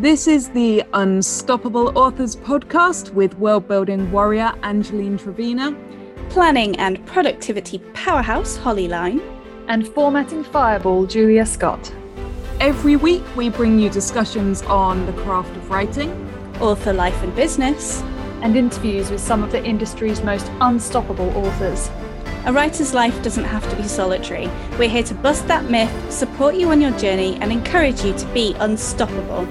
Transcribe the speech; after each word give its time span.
This 0.00 0.26
is 0.26 0.50
the 0.50 0.84
Unstoppable 0.92 1.98
Authors 1.98 2.36
podcast 2.36 3.14
with 3.14 3.38
world 3.38 3.66
building 3.66 4.12
warrior 4.12 4.52
Angeline 4.62 5.18
Trevena, 5.18 5.74
planning 6.28 6.76
and 6.78 7.04
productivity 7.06 7.78
powerhouse 7.94 8.58
Holly 8.58 8.88
Lyne, 8.88 9.22
and 9.68 9.88
formatting 9.88 10.44
fireball 10.44 11.06
Julia 11.06 11.46
Scott. 11.46 11.90
Every 12.60 12.96
week, 12.96 13.24
we 13.36 13.48
bring 13.48 13.78
you 13.78 13.88
discussions 13.88 14.60
on 14.64 15.06
the 15.06 15.14
craft 15.14 15.56
of 15.56 15.70
writing, 15.70 16.10
author 16.60 16.92
life 16.92 17.22
and 17.22 17.34
business, 17.34 18.02
and 18.42 18.54
interviews 18.54 19.10
with 19.10 19.22
some 19.22 19.42
of 19.42 19.50
the 19.50 19.64
industry's 19.64 20.20
most 20.20 20.52
unstoppable 20.60 21.30
authors. 21.38 21.90
A 22.44 22.52
writer's 22.52 22.92
life 22.92 23.22
doesn't 23.22 23.44
have 23.44 23.66
to 23.70 23.76
be 23.76 23.88
solitary. 23.88 24.50
We're 24.78 24.90
here 24.90 25.04
to 25.04 25.14
bust 25.14 25.48
that 25.48 25.70
myth, 25.70 26.12
support 26.12 26.54
you 26.54 26.68
on 26.70 26.82
your 26.82 26.96
journey, 26.98 27.38
and 27.40 27.50
encourage 27.50 28.04
you 28.04 28.12
to 28.12 28.26
be 28.34 28.54
unstoppable. 28.58 29.48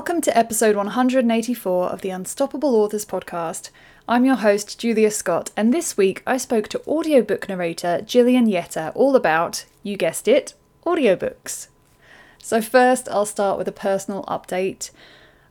Welcome 0.00 0.22
to 0.22 0.34
episode 0.36 0.76
184 0.76 1.90
of 1.90 2.00
the 2.00 2.08
Unstoppable 2.08 2.74
Authors 2.74 3.04
podcast. 3.04 3.68
I'm 4.08 4.24
your 4.24 4.36
host, 4.36 4.78
Julia 4.78 5.10
Scott, 5.10 5.50
and 5.58 5.74
this 5.74 5.98
week 5.98 6.22
I 6.26 6.38
spoke 6.38 6.68
to 6.68 6.82
audiobook 6.86 7.50
narrator 7.50 8.00
Jillian 8.02 8.50
Yetter 8.50 8.92
all 8.94 9.14
about, 9.14 9.66
you 9.82 9.98
guessed 9.98 10.26
it, 10.26 10.54
audiobooks. 10.86 11.68
So, 12.38 12.62
first, 12.62 13.10
I'll 13.10 13.26
start 13.26 13.58
with 13.58 13.68
a 13.68 13.72
personal 13.72 14.24
update. 14.24 14.90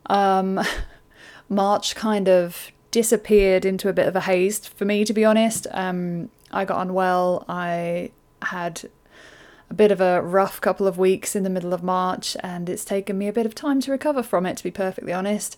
Um, 0.08 0.60
March 1.48 1.94
kind 1.94 2.28
of 2.28 2.72
disappeared 2.90 3.66
into 3.66 3.88
a 3.88 3.94
bit 3.94 4.08
of 4.08 4.16
a 4.16 4.22
haze 4.22 4.66
for 4.66 4.84
me, 4.84 5.06
to 5.06 5.14
be 5.14 5.24
honest. 5.24 5.68
Um, 5.70 6.32
I 6.50 6.66
got 6.66 6.82
unwell. 6.82 7.46
I 7.48 8.10
had 8.42 8.90
a 9.70 9.74
bit 9.74 9.92
of 9.92 10.02
a 10.02 10.22
rough 10.22 10.60
couple 10.62 10.88
of 10.88 10.98
weeks 10.98 11.36
in 11.36 11.44
the 11.44 11.50
middle 11.50 11.74
of 11.74 11.84
March, 11.84 12.36
and 12.42 12.70
it's 12.70 12.86
taken 12.86 13.18
me 13.18 13.28
a 13.28 13.34
bit 13.34 13.46
of 13.46 13.56
time 13.56 13.80
to 13.82 13.92
recover 13.92 14.24
from 14.24 14.46
it, 14.46 14.58
to 14.58 14.64
be 14.64 14.72
perfectly 14.72 15.14
honest 15.14 15.58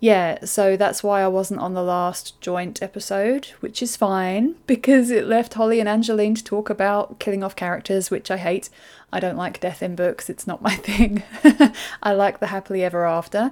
yeah, 0.00 0.44
so 0.44 0.76
that's 0.76 1.02
why 1.02 1.22
I 1.22 1.28
wasn't 1.28 1.60
on 1.60 1.74
the 1.74 1.82
last 1.82 2.40
joint 2.40 2.82
episode, 2.82 3.46
which 3.60 3.82
is 3.82 3.96
fine 3.96 4.54
because 4.66 5.10
it 5.10 5.26
left 5.26 5.54
Holly 5.54 5.80
and 5.80 5.88
Angeline 5.88 6.34
to 6.36 6.44
talk 6.44 6.70
about 6.70 7.18
killing 7.18 7.42
off 7.42 7.56
characters, 7.56 8.10
which 8.10 8.30
I 8.30 8.36
hate. 8.36 8.70
I 9.12 9.20
don't 9.20 9.36
like 9.36 9.60
death 9.60 9.82
in 9.82 9.96
books, 9.96 10.30
it's 10.30 10.46
not 10.46 10.62
my 10.62 10.74
thing. 10.76 11.22
I 12.02 12.12
like 12.12 12.38
the 12.38 12.48
happily 12.48 12.84
ever 12.84 13.04
after. 13.04 13.50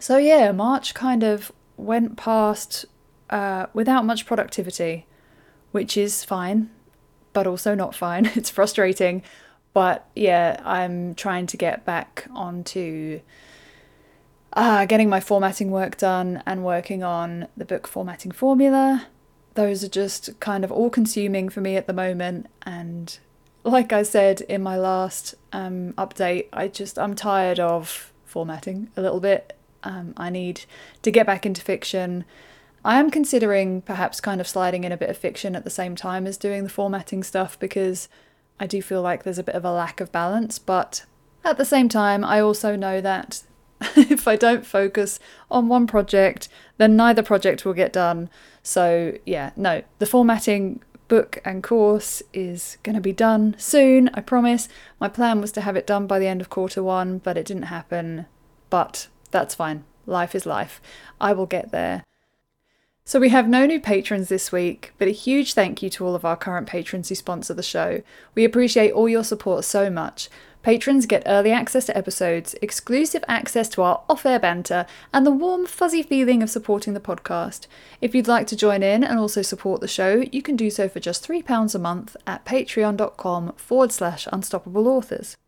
So, 0.00 0.18
yeah, 0.18 0.52
March 0.52 0.94
kind 0.94 1.24
of 1.24 1.50
went 1.76 2.16
past 2.16 2.84
uh, 3.30 3.66
without 3.74 4.04
much 4.04 4.24
productivity, 4.24 5.06
which 5.72 5.96
is 5.96 6.22
fine, 6.24 6.70
but 7.32 7.46
also 7.46 7.74
not 7.74 7.94
fine. 7.94 8.26
It's 8.36 8.50
frustrating. 8.50 9.22
But 9.78 10.08
yeah, 10.16 10.60
I'm 10.64 11.14
trying 11.14 11.46
to 11.46 11.56
get 11.56 11.84
back 11.84 12.26
onto 12.34 13.20
uh, 14.52 14.86
getting 14.86 15.08
my 15.08 15.20
formatting 15.20 15.70
work 15.70 15.96
done 15.96 16.42
and 16.44 16.64
working 16.64 17.04
on 17.04 17.46
the 17.56 17.64
book 17.64 17.86
formatting 17.86 18.32
formula. 18.32 19.06
Those 19.54 19.84
are 19.84 19.88
just 19.88 20.40
kind 20.40 20.64
of 20.64 20.72
all 20.72 20.90
consuming 20.90 21.48
for 21.48 21.60
me 21.60 21.76
at 21.76 21.86
the 21.86 21.92
moment. 21.92 22.48
And 22.62 23.16
like 23.62 23.92
I 23.92 24.02
said 24.02 24.40
in 24.40 24.64
my 24.64 24.76
last 24.76 25.36
um, 25.52 25.92
update, 25.92 26.48
I 26.52 26.66
just, 26.66 26.98
I'm 26.98 27.14
tired 27.14 27.60
of 27.60 28.12
formatting 28.24 28.90
a 28.96 29.00
little 29.00 29.20
bit. 29.20 29.56
Um, 29.84 30.12
I 30.16 30.28
need 30.28 30.62
to 31.02 31.12
get 31.12 31.24
back 31.24 31.46
into 31.46 31.60
fiction. 31.60 32.24
I 32.84 32.98
am 32.98 33.12
considering 33.12 33.82
perhaps 33.82 34.20
kind 34.20 34.40
of 34.40 34.48
sliding 34.48 34.82
in 34.82 34.90
a 34.90 34.96
bit 34.96 35.08
of 35.08 35.16
fiction 35.16 35.54
at 35.54 35.62
the 35.62 35.70
same 35.70 35.94
time 35.94 36.26
as 36.26 36.36
doing 36.36 36.64
the 36.64 36.68
formatting 36.68 37.22
stuff 37.22 37.56
because 37.60 38.08
I 38.60 38.66
do 38.66 38.82
feel 38.82 39.02
like 39.02 39.22
there's 39.22 39.38
a 39.38 39.44
bit 39.44 39.54
of 39.54 39.64
a 39.64 39.72
lack 39.72 40.00
of 40.00 40.12
balance. 40.12 40.58
But 40.58 41.04
at 41.44 41.58
the 41.58 41.64
same 41.64 41.88
time, 41.88 42.24
I 42.24 42.40
also 42.40 42.76
know 42.76 43.00
that 43.00 43.42
if 43.96 44.26
I 44.26 44.36
don't 44.36 44.66
focus 44.66 45.20
on 45.50 45.68
one 45.68 45.86
project, 45.86 46.48
then 46.76 46.96
neither 46.96 47.22
project 47.22 47.64
will 47.64 47.74
get 47.74 47.92
done. 47.92 48.28
So, 48.62 49.16
yeah, 49.24 49.50
no, 49.56 49.82
the 49.98 50.06
formatting 50.06 50.82
book 51.08 51.38
and 51.44 51.62
course 51.62 52.22
is 52.34 52.76
going 52.82 52.94
to 52.94 53.00
be 53.00 53.12
done 53.12 53.54
soon, 53.58 54.10
I 54.14 54.20
promise. 54.20 54.68
My 55.00 55.08
plan 55.08 55.40
was 55.40 55.52
to 55.52 55.62
have 55.62 55.76
it 55.76 55.86
done 55.86 56.06
by 56.06 56.18
the 56.18 56.26
end 56.26 56.40
of 56.40 56.50
quarter 56.50 56.82
one, 56.82 57.18
but 57.18 57.36
it 57.36 57.46
didn't 57.46 57.64
happen. 57.64 58.26
But 58.68 59.08
that's 59.30 59.54
fine. 59.54 59.84
Life 60.06 60.34
is 60.34 60.46
life. 60.46 60.80
I 61.20 61.32
will 61.32 61.46
get 61.46 61.70
there. 61.70 62.04
So, 63.08 63.18
we 63.18 63.30
have 63.30 63.48
no 63.48 63.64
new 63.64 63.80
patrons 63.80 64.28
this 64.28 64.52
week, 64.52 64.92
but 64.98 65.08
a 65.08 65.12
huge 65.12 65.54
thank 65.54 65.82
you 65.82 65.88
to 65.88 66.04
all 66.04 66.14
of 66.14 66.26
our 66.26 66.36
current 66.36 66.66
patrons 66.66 67.08
who 67.08 67.14
sponsor 67.14 67.54
the 67.54 67.62
show. 67.62 68.02
We 68.34 68.44
appreciate 68.44 68.92
all 68.92 69.08
your 69.08 69.24
support 69.24 69.64
so 69.64 69.88
much. 69.88 70.28
Patrons 70.62 71.06
get 71.06 71.22
early 71.24 71.50
access 71.50 71.86
to 71.86 71.96
episodes, 71.96 72.54
exclusive 72.60 73.24
access 73.26 73.70
to 73.70 73.80
our 73.80 74.02
off 74.10 74.26
air 74.26 74.38
banter, 74.38 74.84
and 75.10 75.24
the 75.24 75.30
warm, 75.30 75.64
fuzzy 75.64 76.02
feeling 76.02 76.42
of 76.42 76.50
supporting 76.50 76.92
the 76.92 77.00
podcast. 77.00 77.66
If 78.02 78.14
you'd 78.14 78.28
like 78.28 78.46
to 78.48 78.56
join 78.56 78.82
in 78.82 79.02
and 79.02 79.18
also 79.18 79.40
support 79.40 79.80
the 79.80 79.88
show, 79.88 80.22
you 80.30 80.42
can 80.42 80.54
do 80.54 80.68
so 80.68 80.86
for 80.86 81.00
just 81.00 81.26
£3 81.26 81.74
a 81.74 81.78
month 81.78 82.14
at 82.26 82.44
patreon.com 82.44 83.54
forward 83.56 83.90
slash 83.90 84.28
unstoppable 84.30 84.86
authors. 84.86 85.38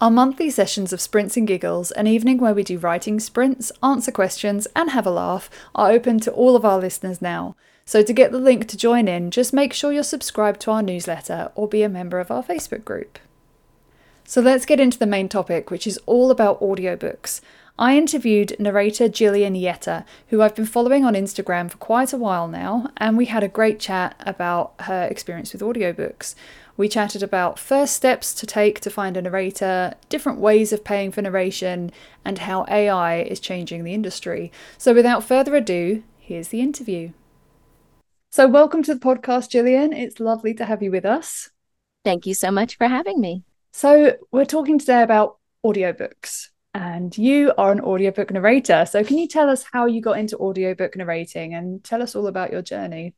Our 0.00 0.12
monthly 0.12 0.48
sessions 0.48 0.92
of 0.92 1.00
Sprints 1.00 1.36
and 1.36 1.44
Giggles, 1.44 1.90
an 1.90 2.06
evening 2.06 2.38
where 2.38 2.54
we 2.54 2.62
do 2.62 2.78
writing 2.78 3.18
sprints, 3.18 3.72
answer 3.82 4.12
questions, 4.12 4.68
and 4.76 4.90
have 4.90 5.06
a 5.06 5.10
laugh, 5.10 5.50
are 5.74 5.90
open 5.90 6.20
to 6.20 6.30
all 6.30 6.54
of 6.54 6.64
our 6.64 6.78
listeners 6.78 7.20
now. 7.20 7.56
So, 7.84 8.04
to 8.04 8.12
get 8.12 8.30
the 8.30 8.38
link 8.38 8.68
to 8.68 8.76
join 8.76 9.08
in, 9.08 9.32
just 9.32 9.52
make 9.52 9.72
sure 9.72 9.92
you're 9.92 10.04
subscribed 10.04 10.60
to 10.60 10.70
our 10.70 10.82
newsletter 10.82 11.50
or 11.56 11.66
be 11.66 11.82
a 11.82 11.88
member 11.88 12.20
of 12.20 12.30
our 12.30 12.44
Facebook 12.44 12.84
group. 12.84 13.18
So 14.28 14.42
let's 14.42 14.66
get 14.66 14.78
into 14.78 14.98
the 14.98 15.06
main 15.06 15.30
topic, 15.30 15.70
which 15.70 15.86
is 15.86 15.98
all 16.04 16.30
about 16.30 16.60
audiobooks. 16.60 17.40
I 17.78 17.96
interviewed 17.96 18.54
narrator 18.58 19.08
Jillian 19.08 19.58
Yetter, 19.58 20.04
who 20.28 20.42
I've 20.42 20.54
been 20.54 20.66
following 20.66 21.02
on 21.02 21.14
Instagram 21.14 21.70
for 21.70 21.78
quite 21.78 22.12
a 22.12 22.18
while 22.18 22.46
now, 22.46 22.90
and 22.98 23.16
we 23.16 23.24
had 23.24 23.42
a 23.42 23.48
great 23.48 23.80
chat 23.80 24.14
about 24.20 24.74
her 24.80 25.04
experience 25.04 25.54
with 25.54 25.62
audiobooks. 25.62 26.34
We 26.78 26.88
chatted 26.88 27.24
about 27.24 27.58
first 27.58 27.94
steps 27.94 28.32
to 28.34 28.46
take 28.46 28.78
to 28.82 28.88
find 28.88 29.16
a 29.16 29.22
narrator, 29.22 29.94
different 30.08 30.38
ways 30.38 30.72
of 30.72 30.84
paying 30.84 31.10
for 31.10 31.20
narration, 31.20 31.90
and 32.24 32.38
how 32.38 32.66
AI 32.68 33.22
is 33.22 33.40
changing 33.40 33.82
the 33.82 33.92
industry. 33.92 34.52
So 34.78 34.94
without 34.94 35.24
further 35.24 35.56
ado, 35.56 36.04
here's 36.20 36.48
the 36.48 36.60
interview. 36.60 37.10
So, 38.30 38.46
welcome 38.46 38.84
to 38.84 38.94
the 38.94 39.00
podcast, 39.00 39.50
Jillian. 39.50 39.92
It's 39.92 40.20
lovely 40.20 40.54
to 40.54 40.66
have 40.66 40.80
you 40.80 40.92
with 40.92 41.04
us. 41.04 41.50
Thank 42.04 42.26
you 42.26 42.34
so 42.34 42.52
much 42.52 42.76
for 42.76 42.86
having 42.86 43.20
me. 43.20 43.42
So, 43.72 44.16
we're 44.30 44.44
talking 44.44 44.78
today 44.78 45.02
about 45.02 45.38
audiobooks, 45.66 46.50
and 46.74 47.16
you 47.18 47.52
are 47.58 47.72
an 47.72 47.80
audiobook 47.80 48.30
narrator. 48.30 48.86
So, 48.86 49.02
can 49.02 49.18
you 49.18 49.26
tell 49.26 49.50
us 49.50 49.64
how 49.72 49.86
you 49.86 50.00
got 50.00 50.18
into 50.18 50.38
audiobook 50.38 50.94
narrating 50.94 51.54
and 51.54 51.82
tell 51.82 52.02
us 52.02 52.14
all 52.14 52.28
about 52.28 52.52
your 52.52 52.62
journey? 52.62 53.14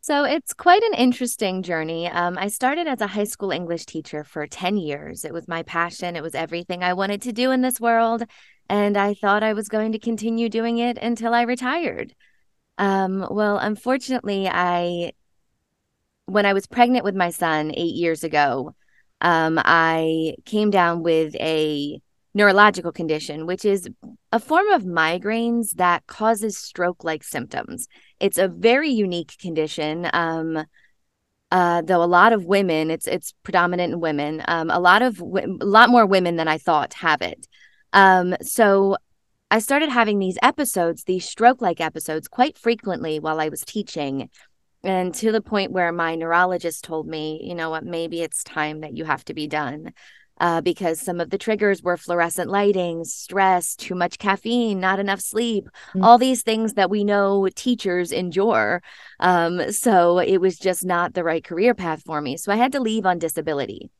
So, 0.00 0.24
it's 0.24 0.52
quite 0.52 0.82
an 0.82 0.94
interesting 0.94 1.62
journey. 1.62 2.08
Um, 2.08 2.36
I 2.38 2.48
started 2.48 2.86
as 2.86 3.00
a 3.00 3.06
high 3.06 3.24
school 3.24 3.50
English 3.50 3.86
teacher 3.86 4.24
for 4.24 4.46
10 4.46 4.76
years. 4.76 5.24
It 5.24 5.32
was 5.32 5.48
my 5.48 5.62
passion, 5.62 6.16
it 6.16 6.22
was 6.22 6.34
everything 6.34 6.82
I 6.82 6.92
wanted 6.94 7.22
to 7.22 7.32
do 7.32 7.50
in 7.50 7.60
this 7.60 7.80
world. 7.80 8.24
And 8.68 8.96
I 8.96 9.14
thought 9.14 9.42
I 9.42 9.52
was 9.52 9.68
going 9.68 9.92
to 9.92 9.98
continue 9.98 10.48
doing 10.48 10.78
it 10.78 10.98
until 10.98 11.34
I 11.34 11.42
retired. 11.42 12.14
Um, 12.78 13.26
well, 13.30 13.58
unfortunately, 13.58 14.48
I, 14.48 15.12
when 16.26 16.46
I 16.46 16.52
was 16.52 16.66
pregnant 16.66 17.04
with 17.04 17.14
my 17.14 17.30
son 17.30 17.72
eight 17.74 17.94
years 17.94 18.24
ago, 18.24 18.74
um, 19.20 19.60
I 19.62 20.34
came 20.44 20.70
down 20.70 21.02
with 21.02 21.34
a 21.36 22.00
neurological 22.34 22.92
condition, 22.92 23.46
which 23.46 23.64
is 23.64 23.88
a 24.32 24.40
form 24.40 24.68
of 24.68 24.82
migraines 24.82 25.72
that 25.72 26.06
causes 26.06 26.56
stroke 26.56 27.04
like 27.04 27.22
symptoms. 27.22 27.86
It's 28.22 28.38
a 28.38 28.48
very 28.48 28.88
unique 28.88 29.36
condition. 29.38 30.08
Um, 30.12 30.64
uh, 31.50 31.82
though 31.82 32.02
a 32.02 32.06
lot 32.06 32.32
of 32.32 32.46
women, 32.46 32.90
it's 32.90 33.06
it's 33.06 33.34
predominant 33.42 33.92
in 33.92 34.00
women. 34.00 34.42
Um, 34.48 34.70
a 34.70 34.80
lot 34.80 35.02
of 35.02 35.20
a 35.20 35.46
lot 35.60 35.90
more 35.90 36.06
women 36.06 36.36
than 36.36 36.48
I 36.48 36.56
thought 36.56 36.94
have 36.94 37.20
it. 37.20 37.46
Um, 37.92 38.34
so 38.40 38.96
I 39.50 39.58
started 39.58 39.90
having 39.90 40.18
these 40.18 40.38
episodes, 40.42 41.04
these 41.04 41.26
stroke 41.26 41.60
like 41.60 41.78
episodes, 41.78 42.26
quite 42.28 42.56
frequently 42.56 43.20
while 43.20 43.38
I 43.38 43.50
was 43.50 43.60
teaching 43.60 44.30
and 44.84 45.14
to 45.14 45.30
the 45.30 45.40
point 45.40 45.72
where 45.72 45.92
my 45.92 46.14
neurologist 46.16 46.84
told 46.84 47.06
me, 47.06 47.40
you 47.42 47.54
know 47.54 47.70
what, 47.70 47.84
maybe 47.84 48.20
it's 48.20 48.42
time 48.42 48.80
that 48.80 48.96
you 48.96 49.04
have 49.04 49.24
to 49.26 49.34
be 49.34 49.46
done. 49.46 49.92
Uh, 50.42 50.60
because 50.60 51.00
some 51.00 51.20
of 51.20 51.30
the 51.30 51.38
triggers 51.38 51.84
were 51.84 51.96
fluorescent 51.96 52.50
lighting, 52.50 53.04
stress, 53.04 53.76
too 53.76 53.94
much 53.94 54.18
caffeine, 54.18 54.80
not 54.80 54.98
enough 54.98 55.20
sleep, 55.20 55.68
mm-hmm. 55.90 56.02
all 56.02 56.18
these 56.18 56.42
things 56.42 56.72
that 56.72 56.90
we 56.90 57.04
know 57.04 57.48
teachers 57.54 58.10
endure. 58.10 58.82
Um, 59.20 59.70
so 59.70 60.18
it 60.18 60.38
was 60.38 60.58
just 60.58 60.84
not 60.84 61.14
the 61.14 61.22
right 61.22 61.44
career 61.44 61.74
path 61.74 62.02
for 62.02 62.20
me. 62.20 62.36
So 62.36 62.50
I 62.50 62.56
had 62.56 62.72
to 62.72 62.80
leave 62.80 63.06
on 63.06 63.20
disability. 63.20 63.92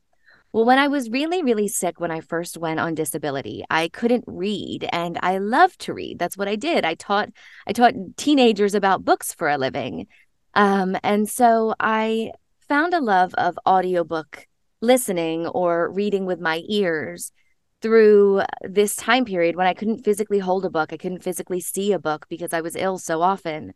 Well, 0.51 0.65
when 0.65 0.79
I 0.79 0.89
was 0.89 1.09
really, 1.09 1.41
really 1.41 1.69
sick 1.69 2.01
when 2.01 2.11
I 2.11 2.19
first 2.19 2.57
went 2.57 2.81
on 2.81 2.93
disability, 2.93 3.63
I 3.69 3.87
couldn't 3.87 4.25
read 4.27 4.85
and 4.91 5.17
I 5.23 5.37
loved 5.37 5.79
to 5.83 5.93
read. 5.93 6.19
That's 6.19 6.37
what 6.37 6.49
I 6.49 6.57
did. 6.57 6.83
I 6.83 6.95
taught 6.95 7.29
I 7.65 7.71
taught 7.71 7.93
teenagers 8.17 8.75
about 8.75 9.05
books 9.05 9.33
for 9.33 9.47
a 9.47 9.57
living. 9.57 10.07
Um, 10.55 10.97
and 11.03 11.29
so 11.29 11.73
I 11.79 12.31
found 12.67 12.93
a 12.93 12.99
love 12.99 13.33
of 13.35 13.57
audiobook 13.65 14.45
listening 14.83 15.47
or 15.47 15.89
reading 15.91 16.25
with 16.25 16.39
my 16.39 16.61
ears 16.67 17.31
through 17.81 18.43
this 18.61 18.95
time 18.95 19.25
period 19.25 19.55
when 19.55 19.65
I 19.65 19.73
couldn't 19.73 20.03
physically 20.03 20.39
hold 20.39 20.65
a 20.65 20.69
book. 20.69 20.93
I 20.93 20.97
couldn't 20.97 21.23
physically 21.23 21.59
see 21.59 21.91
a 21.91 21.99
book 21.99 22.25
because 22.29 22.53
I 22.53 22.61
was 22.61 22.75
ill 22.75 22.97
so 22.99 23.21
often. 23.21 23.73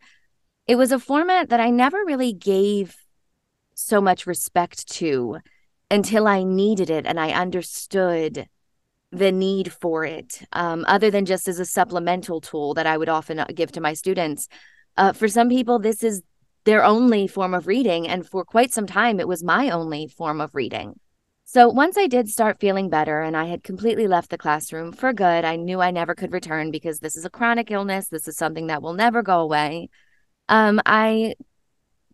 It 0.68 0.76
was 0.76 0.92
a 0.92 1.00
format 1.00 1.50
that 1.50 1.60
I 1.60 1.70
never 1.70 2.04
really 2.06 2.34
gave 2.34 2.96
so 3.74 4.02
much 4.02 4.28
respect 4.28 4.88
to 4.90 5.38
until 5.90 6.28
I 6.28 6.44
needed 6.44 6.90
it 6.90 7.06
and 7.06 7.20
I 7.20 7.32
understood 7.32 8.48
the 9.12 9.32
need 9.32 9.72
for 9.72 10.04
it, 10.04 10.42
um, 10.52 10.84
other 10.88 11.10
than 11.10 11.26
just 11.26 11.48
as 11.48 11.60
a 11.60 11.66
supplemental 11.66 12.42
tool 12.42 12.74
that 12.74 12.86
I 12.86 12.98
would 12.98 13.08
often 13.08 13.40
uh, 13.40 13.46
give 13.56 13.72
to 13.74 13.82
my 13.82 13.94
students. 13.94 14.50
Uh, 14.98 15.14
for 15.14 15.30
some 15.30 15.48
people, 15.48 15.80
this 15.80 16.04
is 16.04 16.22
their 16.68 16.84
only 16.84 17.28
form 17.28 17.54
of 17.54 17.66
reading. 17.66 18.08
And 18.08 18.28
for 18.28 18.44
quite 18.44 18.74
some 18.74 18.86
time, 18.86 19.22
it 19.22 19.28
was 19.28 19.42
my 19.42 19.70
only 19.70 20.06
form 20.08 20.42
of 20.42 20.54
reading. 20.54 21.00
So 21.46 21.70
once 21.70 21.98
I 21.98 22.08
did 22.08 22.28
start 22.28 22.60
feeling 22.60 22.90
better 22.90 23.22
and 23.22 23.38
I 23.38 23.46
had 23.46 23.64
completely 23.64 24.06
left 24.06 24.30
the 24.30 24.38
classroom 24.38 24.92
for 24.92 25.14
good, 25.14 25.46
I 25.46 25.56
knew 25.56 25.80
I 25.80 25.92
never 25.92 26.14
could 26.14 26.34
return 26.34 26.70
because 26.70 27.00
this 27.00 27.16
is 27.16 27.24
a 27.24 27.30
chronic 27.30 27.72
illness. 27.72 28.10
This 28.10 28.28
is 28.28 28.36
something 28.36 28.68
that 28.68 28.82
will 28.82 28.94
never 28.94 29.24
go 29.24 29.40
away. 29.40 29.90
Um, 30.50 30.82
I 30.86 31.36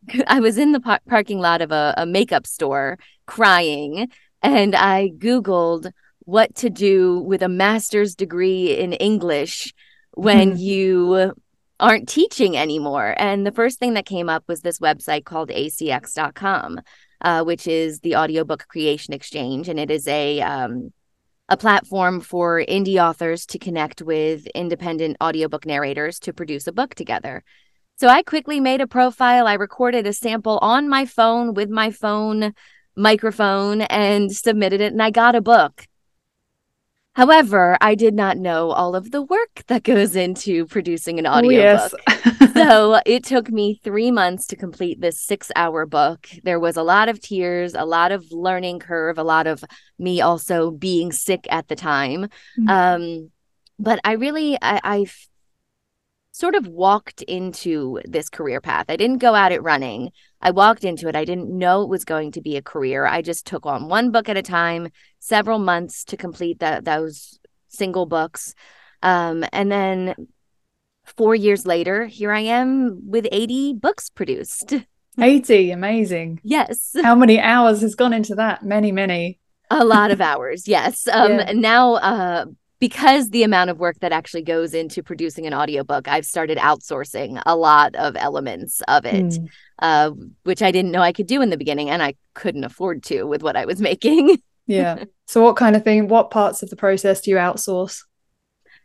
I 0.28 0.40
was 0.40 0.60
in 0.60 0.72
the 0.72 0.80
par- 0.80 1.02
parking 1.10 1.40
lot 1.40 1.64
of 1.64 1.72
a, 1.72 1.96
a 1.98 2.06
makeup 2.06 2.46
store 2.46 3.00
crying, 3.26 4.12
and 4.44 4.76
I 4.76 5.10
Googled 5.18 5.92
what 6.20 6.54
to 6.58 6.70
do 6.70 7.20
with 7.22 7.42
a 7.42 7.50
master's 7.50 8.14
degree 8.14 8.78
in 8.78 8.94
English 8.94 9.74
when 10.14 10.52
mm-hmm. 10.52 10.58
you 10.58 11.34
aren't 11.84 12.08
teaching 12.08 12.56
anymore. 12.56 13.14
And 13.18 13.46
the 13.46 13.52
first 13.52 13.78
thing 13.78 13.96
that 13.96 14.06
came 14.06 14.30
up 14.30 14.46
was 14.48 14.62
this 14.62 14.80
website 14.80 15.26
called 15.26 15.50
acx.com, 15.50 16.80
uh, 17.22 17.44
which 17.44 17.68
is 17.68 18.00
the 18.00 18.16
audiobook 18.16 18.66
creation 18.70 19.14
exchange. 19.14 19.68
And 19.68 19.78
it 19.78 19.92
is 19.92 20.08
a, 20.08 20.40
um, 20.40 20.94
a 21.50 21.58
platform 21.58 22.22
for 22.22 22.64
indie 22.64 23.04
authors 23.04 23.46
to 23.48 23.60
connect 23.60 24.02
with 24.02 24.48
independent 24.56 25.18
audiobook 25.22 25.66
narrators 25.66 26.20
to 26.20 26.32
produce 26.32 26.68
a 26.68 26.72
book 26.72 26.96
together. 26.96 27.44
So 27.98 28.08
I 28.08 28.24
quickly 28.24 28.62
made 28.62 28.80
a 28.80 28.88
profile. 28.88 29.46
I 29.46 29.56
recorded 29.56 30.08
a 30.08 30.14
sample 30.14 30.60
on 30.62 30.88
my 30.88 31.06
phone 31.06 31.54
with 31.54 31.70
my 31.70 31.92
phone 31.92 32.54
microphone 32.96 33.82
and 33.82 34.32
submitted 34.32 34.80
it, 34.80 34.94
and 34.94 35.02
I 35.02 35.12
got 35.12 35.36
a 35.36 35.42
book. 35.42 35.86
However, 37.14 37.78
I 37.80 37.94
did 37.94 38.16
not 38.16 38.38
know 38.38 38.72
all 38.72 38.96
of 38.96 39.12
the 39.12 39.22
work 39.22 39.64
that 39.68 39.84
goes 39.84 40.16
into 40.16 40.66
producing 40.66 41.20
an 41.20 41.28
audiobook. 41.28 41.92
Oh, 42.08 42.14
yes. 42.40 42.54
so 42.54 43.02
it 43.06 43.24
took 43.24 43.52
me 43.52 43.80
three 43.84 44.10
months 44.10 44.48
to 44.48 44.56
complete 44.56 45.00
this 45.00 45.22
six 45.22 45.52
hour 45.56 45.86
book. 45.86 46.28
There 46.44 46.60
was 46.60 46.76
a 46.76 46.84
lot 46.84 47.10
of 47.10 47.22
tears, 47.22 47.76
a 47.76 47.86
lot 47.86 48.12
of 48.12 48.26
learning 48.32 48.80
curve, 48.80 49.20
a 49.20 49.24
lot 49.24 49.46
of 49.46 49.64
me 50.00 50.22
also 50.22 50.72
being 50.72 51.12
sick 51.12 51.48
at 51.52 51.68
the 51.68 51.76
time. 51.76 52.30
Mm-hmm. 52.60 52.70
Um, 52.70 53.32
but 53.78 54.00
I 54.04 54.14
really, 54.14 54.58
I, 54.60 54.80
I 54.84 55.06
sort 56.32 56.56
of 56.56 56.68
walked 56.68 57.22
into 57.22 58.00
this 58.06 58.28
career 58.28 58.60
path. 58.60 58.86
I 58.90 58.96
didn't 58.96 59.20
go 59.20 59.36
at 59.36 59.52
it 59.52 59.62
running. 59.62 60.10
I 60.44 60.52
walked 60.52 60.84
into 60.84 61.08
it. 61.08 61.16
I 61.16 61.24
didn't 61.24 61.50
know 61.50 61.84
it 61.84 61.90
was 61.90 62.04
going 62.04 62.34
to 62.34 62.42
be 62.42 62.58
a 62.58 62.62
career. 62.62 63.06
I 63.06 63.22
just 63.22 63.48
took 63.48 63.66
on 63.66 63.88
one 63.88 64.12
book 64.12 64.28
at 64.28 64.36
a 64.36 64.42
time, 64.42 64.90
several 65.20 65.58
months 65.58 66.04
to 66.06 66.18
complete 66.18 66.60
that 66.60 66.84
those 66.84 67.40
single 67.70 68.06
books. 68.06 68.54
Um, 69.02 69.46
and 69.54 69.72
then 69.72 70.16
four 71.06 71.34
years 71.34 71.66
later, 71.66 72.06
here 72.08 72.32
I 72.32 72.42
am 72.42 73.10
with 73.10 73.26
80 73.32 73.76
books 73.76 74.10
produced. 74.10 74.74
80, 75.20 75.72
amazing. 75.72 76.42
Yes. 76.44 76.94
How 77.02 77.16
many 77.16 77.40
hours 77.40 77.82
has 77.82 77.96
gone 77.96 78.14
into 78.14 78.36
that? 78.36 78.64
Many, 78.64 78.92
many. 78.92 79.40
A 79.70 79.86
lot 79.86 80.12
of 80.12 80.20
hours, 80.20 80.68
yes. 80.68 81.08
Um, 81.08 81.32
yeah. 81.32 81.52
Now, 81.54 81.94
uh, 81.94 82.46
because 82.84 83.30
the 83.30 83.44
amount 83.44 83.70
of 83.70 83.80
work 83.80 83.98
that 84.02 84.12
actually 84.12 84.42
goes 84.42 84.74
into 84.74 85.02
producing 85.02 85.48
an 85.48 85.54
audiobook, 85.54 86.06
I've 86.10 86.26
started 86.26 86.58
outsourcing 86.58 87.42
a 87.46 87.56
lot 87.56 87.96
of 87.96 88.18
elements 88.18 88.82
of 88.90 89.06
it, 89.06 89.24
mm. 89.24 89.48
uh, 89.80 90.12
which 90.44 90.62
I 90.62 90.70
didn't 90.72 90.92
know 90.92 91.00
I 91.00 91.14
could 91.14 91.26
do 91.26 91.42
in 91.42 91.50
the 91.50 91.56
beginning, 91.56 91.90
and 91.90 92.04
I 92.04 92.16
couldn't 92.34 92.66
afford 92.66 93.02
to 93.04 93.24
with 93.24 93.42
what 93.42 93.56
I 93.56 93.64
was 93.64 93.80
making. 93.90 94.42
yeah. 94.68 95.06
So, 95.26 95.42
what 95.42 95.56
kind 95.56 95.78
of 95.78 95.86
thing, 95.86 96.10
what 96.10 96.30
parts 96.30 96.62
of 96.62 96.70
the 96.70 96.76
process 96.76 97.22
do 97.22 97.32
you 97.32 97.38
outsource? 97.38 98.04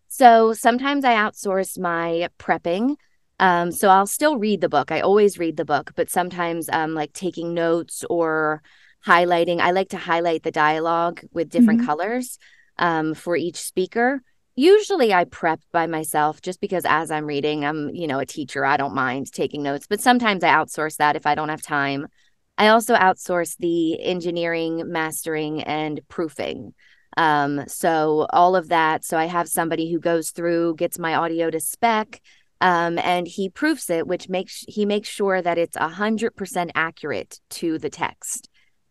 So, 0.06 0.52
sometimes 0.52 1.04
I 1.04 1.14
outsource 1.14 1.76
my 1.76 2.28
prepping. 2.38 2.94
Um, 3.40 3.72
so, 3.72 3.88
I'll 3.88 4.06
still 4.06 4.38
read 4.38 4.60
the 4.60 4.68
book. 4.68 4.92
I 4.92 5.00
always 5.00 5.40
read 5.40 5.56
the 5.56 5.64
book, 5.64 5.90
but 5.96 6.08
sometimes 6.08 6.68
um, 6.68 6.94
like 6.94 7.12
taking 7.12 7.52
notes 7.52 8.04
or 8.08 8.62
highlighting. 9.04 9.58
I 9.58 9.72
like 9.72 9.88
to 9.88 9.98
highlight 9.98 10.44
the 10.44 10.52
dialogue 10.52 11.20
with 11.32 11.50
different 11.50 11.80
mm-hmm. 11.80 11.88
colors 11.88 12.38
um, 12.78 13.14
for 13.14 13.36
each 13.36 13.56
speaker. 13.56 14.22
Usually 14.54 15.14
I 15.14 15.25
prep 15.25 15.60
by 15.72 15.86
myself 15.86 16.42
just 16.42 16.60
because 16.60 16.84
as 16.84 17.10
I'm 17.10 17.26
reading, 17.26 17.64
I'm, 17.64 17.90
you 17.94 18.08
know, 18.08 18.19
a 18.19 18.26
teacher. 18.26 18.64
I 18.64 18.76
don't 18.76 18.94
mind 18.94 19.32
taking 19.32 19.62
notes, 19.62 19.86
but 19.88 20.00
sometimes 20.00 20.42
I 20.42 20.48
outsource 20.48 20.96
that 20.96 21.14
if 21.14 21.26
I 21.26 21.34
don't 21.34 21.48
have 21.48 21.62
time. 21.62 22.08
I 22.56 22.69
also 22.69 22.96
outsource 22.96 23.56
the 23.58 24.02
engineering, 24.02 24.82
mastering, 24.86 25.62
and 25.62 26.00
proofing. 26.08 26.75
Um, 27.16 27.69
so 27.69 28.26
all 28.30 28.56
of 28.56 28.69
that. 28.69 29.04
So 29.04 29.16
I 29.16 29.26
have 29.26 29.48
somebody 29.48 29.92
who 29.92 30.00
goes 30.00 30.30
through, 30.30 30.75
gets 30.75 30.98
my 30.98 31.14
audio 31.14 31.50
to 31.50 31.60
spec, 31.60 32.20
um, 32.60 32.98
and 32.98 33.28
he 33.28 33.48
proofs 33.48 33.90
it, 33.90 34.06
which 34.06 34.28
makes 34.28 34.64
he 34.66 34.84
makes 34.84 35.08
sure 35.08 35.40
that 35.40 35.58
it's 35.58 35.76
a 35.76 35.88
hundred 35.88 36.34
percent 36.34 36.72
accurate 36.75 37.40
to 37.50 37.78
the 37.78 37.90
text. 37.90 38.48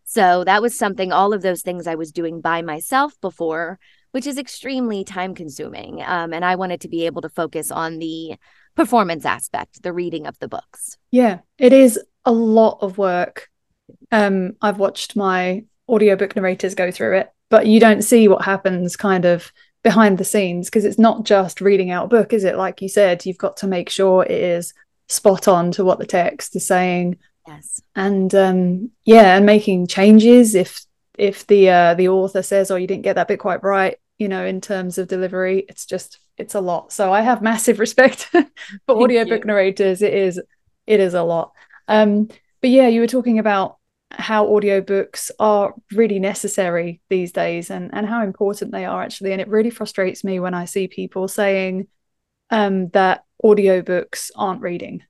So 0.09 0.45
that 0.45 0.61
was 0.61 0.77
something, 0.77 1.11
all 1.11 1.33
of 1.33 1.41
those 1.41 1.61
things 1.61 1.85
I 1.85 1.95
was 1.95 2.13
doing 2.13 2.39
by 2.39 2.61
myself 2.61 3.19
before, 3.19 3.77
which 4.11 4.25
is 4.25 4.37
extremely 4.37 5.03
time 5.03 5.35
consuming. 5.35 6.01
Um, 6.01 6.33
and 6.33 6.45
I 6.45 6.55
wanted 6.55 6.79
to 6.81 6.87
be 6.87 7.05
able 7.05 7.21
to 7.23 7.29
focus 7.29 7.71
on 7.71 7.99
the 7.99 8.37
performance 8.73 9.25
aspect, 9.25 9.83
the 9.83 9.91
reading 9.91 10.25
of 10.25 10.39
the 10.39 10.47
books. 10.47 10.97
Yeah, 11.11 11.39
it 11.57 11.73
is 11.73 11.99
a 12.23 12.31
lot 12.31 12.77
of 12.79 12.97
work. 12.97 13.49
Um, 14.09 14.53
I've 14.61 14.79
watched 14.79 15.17
my 15.17 15.65
audiobook 15.89 16.37
narrators 16.37 16.73
go 16.73 16.89
through 16.89 17.17
it, 17.17 17.29
but 17.49 17.67
you 17.67 17.81
don't 17.81 18.01
see 18.01 18.29
what 18.29 18.45
happens 18.45 18.95
kind 18.95 19.25
of 19.25 19.51
behind 19.83 20.19
the 20.19 20.23
scenes 20.23 20.67
because 20.69 20.85
it's 20.85 20.97
not 20.97 21.25
just 21.25 21.59
reading 21.59 21.91
out 21.91 22.05
a 22.05 22.07
book, 22.07 22.31
is 22.31 22.45
it? 22.45 22.55
Like 22.55 22.81
you 22.81 22.87
said, 22.87 23.25
you've 23.25 23.37
got 23.37 23.57
to 23.57 23.67
make 23.67 23.89
sure 23.89 24.23
it 24.23 24.31
is 24.31 24.73
spot 25.09 25.49
on 25.49 25.71
to 25.73 25.83
what 25.83 25.99
the 25.99 26.05
text 26.05 26.55
is 26.55 26.65
saying 26.65 27.17
Yes. 27.47 27.81
And 27.95 28.33
um, 28.35 28.91
yeah, 29.05 29.37
and 29.37 29.45
making 29.45 29.87
changes 29.87 30.53
if 30.53 30.85
if 31.17 31.47
the 31.47 31.69
uh, 31.69 31.93
the 31.93 32.09
author 32.09 32.43
says, 32.43 32.69
"Oh, 32.69 32.75
you 32.75 32.87
didn't 32.87 33.03
get 33.03 33.15
that 33.15 33.29
bit 33.29 33.39
quite 33.39 33.63
right," 33.63 33.97
you 34.17 34.27
know, 34.27 34.45
in 34.45 34.59
terms 34.59 34.97
of 34.97 35.07
delivery, 35.07 35.65
it's 35.69 35.85
just 35.85 36.19
it's 36.37 36.55
a 36.55 36.61
lot. 36.61 36.91
So 36.91 37.13
I 37.13 37.21
have 37.21 37.41
massive 37.53 37.79
respect 37.79 38.25
for 38.25 38.49
audiobook 38.89 39.45
narrators. 39.45 40.01
It 40.01 40.13
is 40.13 40.41
it 40.85 40.99
is 40.99 41.13
a 41.13 41.23
lot. 41.23 41.53
Um, 41.87 42.27
but 42.59 42.69
yeah, 42.69 42.87
you 42.87 42.99
were 42.99 43.07
talking 43.07 43.39
about 43.39 43.77
how 44.11 44.47
audiobooks 44.47 45.31
are 45.39 45.73
really 45.91 46.19
necessary 46.19 47.01
these 47.09 47.31
days 47.31 47.69
and 47.69 47.91
and 47.93 48.05
how 48.05 48.23
important 48.23 48.71
they 48.71 48.85
are 48.85 49.03
actually 49.03 49.33
and 49.33 49.41
it 49.41 49.49
really 49.49 49.69
frustrates 49.69 50.23
me 50.23 50.39
when 50.39 50.53
i 50.53 50.63
see 50.63 50.87
people 50.87 51.27
saying 51.27 51.87
um, 52.49 52.87
that 52.89 53.25
audiobooks 53.43 54.31
aren't 54.33 54.61
reading 54.61 55.03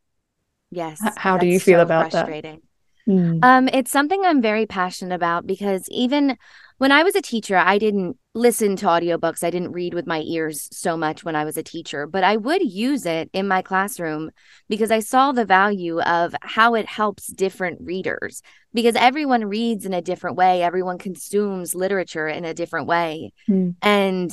Yes. 0.71 0.99
H- 1.03 1.13
how 1.17 1.37
do 1.37 1.47
you 1.47 1.59
feel 1.59 1.79
so 1.79 1.83
about 1.83 2.11
that? 2.11 2.59
Mm. 3.07 3.39
Um, 3.41 3.69
it's 3.71 3.91
something 3.91 4.25
I'm 4.25 4.41
very 4.41 4.65
passionate 4.65 5.15
about 5.15 5.47
because 5.47 5.87
even 5.89 6.37
when 6.77 6.91
I 6.91 7.03
was 7.03 7.15
a 7.15 7.21
teacher, 7.21 7.55
I 7.57 7.77
didn't 7.77 8.17
listen 8.35 8.75
to 8.77 8.85
audiobooks. 8.85 9.43
I 9.43 9.49
didn't 9.49 9.71
read 9.71 9.93
with 9.93 10.05
my 10.05 10.19
ears 10.21 10.67
so 10.71 10.95
much 10.97 11.23
when 11.23 11.35
I 11.35 11.45
was 11.45 11.57
a 11.57 11.63
teacher, 11.63 12.05
but 12.05 12.23
I 12.23 12.37
would 12.37 12.61
use 12.61 13.05
it 13.05 13.29
in 13.33 13.47
my 13.47 13.61
classroom 13.61 14.29
because 14.67 14.91
I 14.91 14.99
saw 14.99 15.31
the 15.31 15.45
value 15.45 16.01
of 16.01 16.35
how 16.41 16.75
it 16.75 16.85
helps 16.85 17.27
different 17.27 17.79
readers 17.81 18.41
because 18.73 18.95
everyone 18.95 19.45
reads 19.45 19.85
in 19.85 19.93
a 19.93 20.01
different 20.01 20.35
way, 20.35 20.61
everyone 20.61 20.97
consumes 20.97 21.73
literature 21.73 22.27
in 22.27 22.45
a 22.45 22.53
different 22.53 22.87
way. 22.87 23.31
Mm. 23.49 23.75
And 23.81 24.31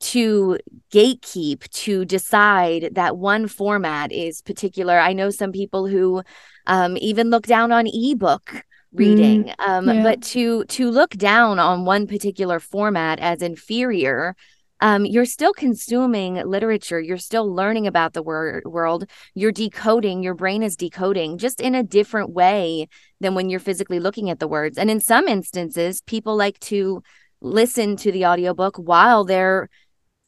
to 0.00 0.58
gatekeep 0.92 1.68
to 1.70 2.04
decide 2.04 2.90
that 2.94 3.16
one 3.16 3.48
format 3.48 4.12
is 4.12 4.42
particular. 4.42 4.98
I 4.98 5.12
know 5.12 5.30
some 5.30 5.52
people 5.52 5.86
who 5.86 6.22
um, 6.66 6.96
even 6.98 7.30
look 7.30 7.46
down 7.46 7.72
on 7.72 7.86
ebook 7.86 8.64
reading, 8.92 9.44
mm, 9.44 9.54
um, 9.58 9.88
yeah. 9.88 10.02
but 10.02 10.22
to 10.22 10.64
to 10.64 10.90
look 10.90 11.10
down 11.10 11.58
on 11.58 11.84
one 11.84 12.06
particular 12.06 12.60
format 12.60 13.18
as 13.18 13.42
inferior 13.42 14.36
um, 14.80 15.06
you're 15.06 15.24
still 15.24 15.54
consuming 15.54 16.34
literature. 16.34 17.00
You're 17.00 17.16
still 17.16 17.50
learning 17.50 17.86
about 17.86 18.12
the 18.12 18.22
wor- 18.22 18.62
world. 18.66 19.08
You're 19.34 19.50
decoding. 19.50 20.22
Your 20.22 20.34
brain 20.34 20.62
is 20.62 20.76
decoding 20.76 21.38
just 21.38 21.60
in 21.60 21.74
a 21.74 21.82
different 21.82 22.34
way 22.34 22.88
than 23.18 23.34
when 23.34 23.48
you're 23.48 23.60
physically 23.60 23.98
looking 23.98 24.28
at 24.30 24.40
the 24.40 24.48
words. 24.48 24.76
And 24.76 24.90
in 24.90 25.00
some 25.00 25.26
instances, 25.26 26.02
people 26.02 26.36
like 26.36 26.58
to 26.60 27.02
listen 27.40 27.96
to 27.96 28.12
the 28.12 28.26
audiobook 28.26 28.76
while 28.76 29.24
they're 29.24 29.68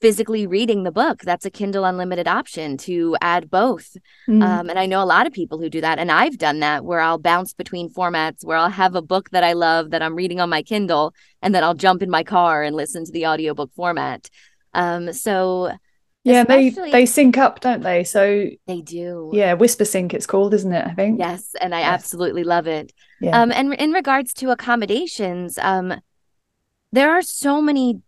physically 0.00 0.46
reading 0.46 0.82
the 0.82 0.92
book. 0.92 1.22
That's 1.22 1.46
a 1.46 1.50
Kindle 1.50 1.84
Unlimited 1.84 2.28
option 2.28 2.76
to 2.78 3.16
add 3.20 3.50
both. 3.50 3.96
Mm. 4.28 4.42
Um, 4.42 4.70
and 4.70 4.78
I 4.78 4.86
know 4.86 5.02
a 5.02 5.04
lot 5.04 5.26
of 5.26 5.32
people 5.32 5.58
who 5.58 5.70
do 5.70 5.80
that. 5.80 5.98
And 5.98 6.12
I've 6.12 6.38
done 6.38 6.60
that 6.60 6.84
where 6.84 7.00
I'll 7.00 7.18
bounce 7.18 7.54
between 7.54 7.92
formats, 7.92 8.44
where 8.44 8.56
I'll 8.56 8.70
have 8.70 8.94
a 8.94 9.02
book 9.02 9.30
that 9.30 9.42
I 9.42 9.54
love 9.54 9.90
that 9.90 10.02
I'm 10.02 10.14
reading 10.14 10.40
on 10.40 10.50
my 10.50 10.62
Kindle, 10.62 11.14
and 11.40 11.54
then 11.54 11.64
I'll 11.64 11.74
jump 11.74 12.02
in 12.02 12.10
my 12.10 12.22
car 12.22 12.62
and 12.62 12.76
listen 12.76 13.04
to 13.04 13.12
the 13.12 13.26
audiobook 13.26 13.72
format. 13.74 14.28
Um, 14.74 15.12
so 15.12 15.72
yeah, 16.26 16.42
they 16.42 16.70
they 16.70 17.06
sync 17.06 17.38
up, 17.38 17.60
don't 17.60 17.82
they? 17.82 18.02
So 18.02 18.50
they 18.66 18.80
do. 18.80 19.30
Yeah, 19.32 19.54
Whispersync 19.54 20.12
it's 20.12 20.26
called, 20.26 20.54
isn't 20.54 20.72
it? 20.72 20.84
I 20.84 20.92
think. 20.92 21.20
Yes, 21.20 21.54
and 21.60 21.72
I 21.72 21.80
yes. 21.80 21.88
absolutely 21.88 22.42
love 22.42 22.66
it. 22.66 22.92
Yeah. 23.20 23.40
Um, 23.40 23.52
and 23.52 23.72
in 23.74 23.92
regards 23.92 24.32
to 24.34 24.50
accommodations, 24.50 25.56
um, 25.58 25.94
there 26.90 27.12
are 27.12 27.22
so 27.22 27.62
many 27.62 28.00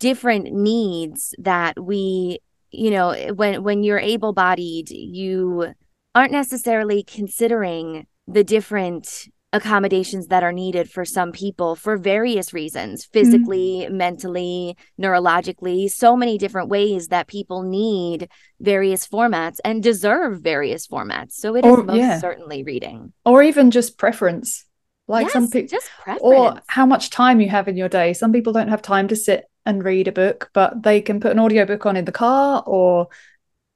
different 0.00 0.52
needs 0.52 1.34
that 1.38 1.80
we 1.80 2.40
you 2.72 2.90
know 2.90 3.14
when 3.34 3.62
when 3.62 3.84
you're 3.84 4.00
able 4.00 4.32
bodied 4.32 4.90
you 4.90 5.72
aren't 6.14 6.32
necessarily 6.32 7.04
considering 7.04 8.06
the 8.26 8.42
different 8.42 9.28
accommodations 9.52 10.28
that 10.28 10.44
are 10.44 10.52
needed 10.52 10.88
for 10.88 11.04
some 11.04 11.32
people 11.32 11.74
for 11.74 11.96
various 11.96 12.52
reasons 12.52 13.04
physically 13.04 13.82
mm-hmm. 13.84 13.96
mentally 13.96 14.76
neurologically 15.00 15.90
so 15.90 16.16
many 16.16 16.38
different 16.38 16.68
ways 16.68 17.08
that 17.08 17.26
people 17.26 17.62
need 17.62 18.28
various 18.60 19.06
formats 19.06 19.56
and 19.64 19.82
deserve 19.82 20.40
various 20.40 20.86
formats 20.86 21.32
so 21.32 21.56
it 21.56 21.64
or, 21.64 21.80
is 21.80 21.86
most 21.86 21.98
yeah. 21.98 22.18
certainly 22.20 22.62
reading 22.62 23.12
or 23.24 23.42
even 23.42 23.72
just 23.72 23.98
preference 23.98 24.64
like 25.10 25.24
yes, 25.24 25.32
some 25.32 25.50
people 25.50 25.78
or 26.20 26.60
how 26.68 26.86
much 26.86 27.10
time 27.10 27.40
you 27.40 27.48
have 27.48 27.68
in 27.68 27.76
your 27.76 27.88
day 27.88 28.12
some 28.12 28.32
people 28.32 28.52
don't 28.52 28.68
have 28.68 28.82
time 28.82 29.08
to 29.08 29.16
sit 29.16 29.44
and 29.66 29.84
read 29.84 30.08
a 30.08 30.12
book, 30.12 30.50
but 30.52 30.82
they 30.82 31.00
can 31.00 31.20
put 31.20 31.32
an 31.32 31.38
audiobook 31.38 31.86
on 31.86 31.96
in 31.96 32.04
the 32.04 32.12
car 32.12 32.62
or 32.66 33.08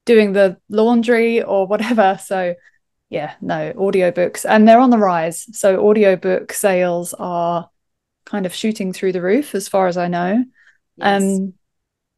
doing 0.07 0.33
the 0.33 0.57
laundry 0.69 1.43
or 1.43 1.67
whatever. 1.73 2.19
So 2.23 2.55
yeah, 3.11 3.35
no, 3.41 3.73
audiobooks 3.75 4.45
and 4.49 4.67
they're 4.67 4.81
on 4.81 4.91
the 4.91 4.99
rise. 4.99 5.47
So 5.57 5.87
audiobook 5.87 6.53
sales 6.53 7.14
are 7.14 7.69
kind 8.25 8.47
of 8.47 8.55
shooting 8.55 8.93
through 8.93 9.12
the 9.12 9.23
roof 9.23 9.55
as 9.55 9.69
far 9.69 9.87
as 9.87 9.97
I 9.97 10.09
know. 10.09 10.45
Yes. 10.97 11.23
Um 11.23 11.55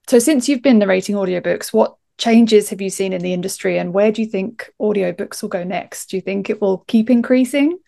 so 0.09 0.19
since 0.21 0.49
you've 0.49 0.63
been 0.63 0.79
narrating 0.79 1.17
audiobooks, 1.17 1.73
what 1.73 1.97
changes 2.17 2.71
have 2.71 2.81
you 2.81 2.91
seen 2.91 3.13
in 3.13 3.21
the 3.21 3.35
industry 3.35 3.79
and 3.79 3.93
where 3.93 4.13
do 4.13 4.23
you 4.23 4.29
think 4.29 4.71
audiobooks 4.81 5.43
will 5.43 5.49
go 5.49 5.65
next? 5.65 6.11
Do 6.11 6.17
you 6.17 6.21
think 6.21 6.49
it 6.49 6.61
will 6.61 6.85
keep 6.87 7.11
increasing? 7.11 7.79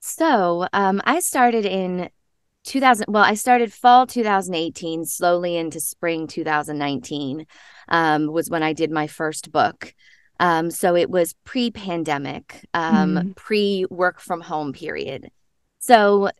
So, 0.00 0.66
um, 0.72 1.02
I 1.04 1.20
started 1.20 1.66
in 1.66 2.10
2000 2.68 3.06
well 3.08 3.24
i 3.24 3.34
started 3.34 3.72
fall 3.72 4.06
2018 4.06 5.04
slowly 5.04 5.56
into 5.56 5.80
spring 5.80 6.26
2019 6.26 7.46
um, 7.88 8.26
was 8.26 8.50
when 8.50 8.62
i 8.62 8.72
did 8.72 8.90
my 8.90 9.06
first 9.06 9.50
book 9.50 9.94
um, 10.40 10.70
so 10.70 10.94
it 10.94 11.10
was 11.10 11.34
pre-pandemic 11.44 12.64
um, 12.74 13.14
mm. 13.14 13.36
pre-work 13.36 14.20
from 14.20 14.40
home 14.40 14.72
period 14.72 15.30
so 15.78 16.30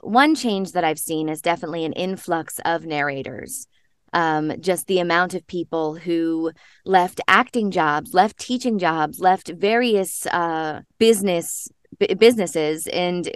one 0.00 0.34
change 0.34 0.72
that 0.72 0.84
i've 0.84 0.98
seen 0.98 1.28
is 1.28 1.40
definitely 1.40 1.84
an 1.84 1.94
influx 1.94 2.60
of 2.64 2.84
narrators 2.84 3.66
um, 4.14 4.52
just 4.60 4.86
the 4.88 4.98
amount 4.98 5.32
of 5.32 5.46
people 5.46 5.94
who 5.94 6.52
left 6.84 7.20
acting 7.26 7.70
jobs 7.70 8.12
left 8.12 8.36
teaching 8.38 8.78
jobs 8.78 9.18
left 9.18 9.48
various 9.48 10.26
uh, 10.26 10.82
business 10.98 11.68
businesses 12.18 12.86
and 12.86 13.30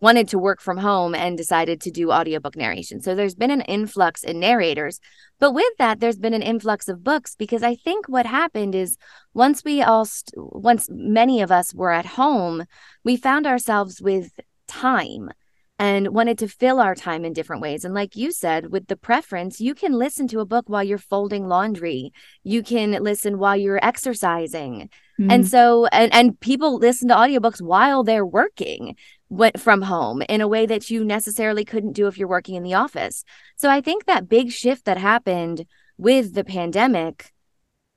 wanted 0.00 0.28
to 0.28 0.38
work 0.38 0.60
from 0.60 0.78
home 0.78 1.14
and 1.14 1.36
decided 1.36 1.80
to 1.82 1.90
do 1.90 2.10
audiobook 2.10 2.56
narration. 2.56 3.00
So 3.00 3.14
there's 3.14 3.34
been 3.34 3.50
an 3.50 3.62
influx 3.62 4.24
in 4.24 4.40
narrators. 4.40 5.00
But 5.38 5.52
with 5.52 5.72
that, 5.78 6.00
there's 6.00 6.18
been 6.18 6.34
an 6.34 6.42
influx 6.42 6.88
of 6.88 7.04
books 7.04 7.34
because 7.36 7.62
I 7.62 7.74
think 7.74 8.08
what 8.08 8.26
happened 8.26 8.74
is 8.74 8.96
once 9.34 9.62
we 9.64 9.82
all, 9.82 10.04
st- 10.04 10.32
once 10.36 10.88
many 10.90 11.42
of 11.42 11.52
us 11.52 11.74
were 11.74 11.92
at 11.92 12.06
home, 12.06 12.64
we 13.04 13.16
found 13.16 13.46
ourselves 13.46 14.00
with 14.00 14.32
time 14.66 15.30
and 15.78 16.08
wanted 16.08 16.38
to 16.38 16.48
fill 16.48 16.80
our 16.80 16.94
time 16.94 17.24
in 17.24 17.32
different 17.32 17.62
ways. 17.62 17.84
And 17.84 17.94
like 17.94 18.16
you 18.16 18.32
said, 18.32 18.72
with 18.72 18.88
the 18.88 18.96
preference, 18.96 19.60
you 19.60 19.74
can 19.74 19.92
listen 19.92 20.26
to 20.28 20.40
a 20.40 20.46
book 20.46 20.68
while 20.68 20.82
you're 20.82 20.98
folding 20.98 21.46
laundry. 21.46 22.12
You 22.42 22.64
can 22.64 22.90
listen 23.02 23.38
while 23.38 23.56
you're 23.56 23.84
exercising. 23.84 24.90
Mm-hmm. 25.18 25.30
And 25.30 25.48
so 25.48 25.86
and 25.86 26.12
and 26.14 26.38
people 26.40 26.76
listen 26.76 27.08
to 27.08 27.14
audiobooks 27.14 27.60
while 27.60 28.04
they're 28.04 28.26
working 28.26 28.96
went 29.28 29.60
from 29.60 29.82
home 29.82 30.22
in 30.28 30.40
a 30.40 30.48
way 30.48 30.64
that 30.64 30.90
you 30.90 31.04
necessarily 31.04 31.64
couldn't 31.64 31.92
do 31.92 32.06
if 32.06 32.16
you're 32.16 32.28
working 32.28 32.54
in 32.54 32.62
the 32.62 32.74
office. 32.74 33.24
So 33.56 33.68
I 33.68 33.80
think 33.80 34.04
that 34.04 34.28
big 34.28 34.50
shift 34.50 34.84
that 34.84 34.96
happened 34.96 35.66
with 35.98 36.34
the 36.34 36.44
pandemic 36.44 37.32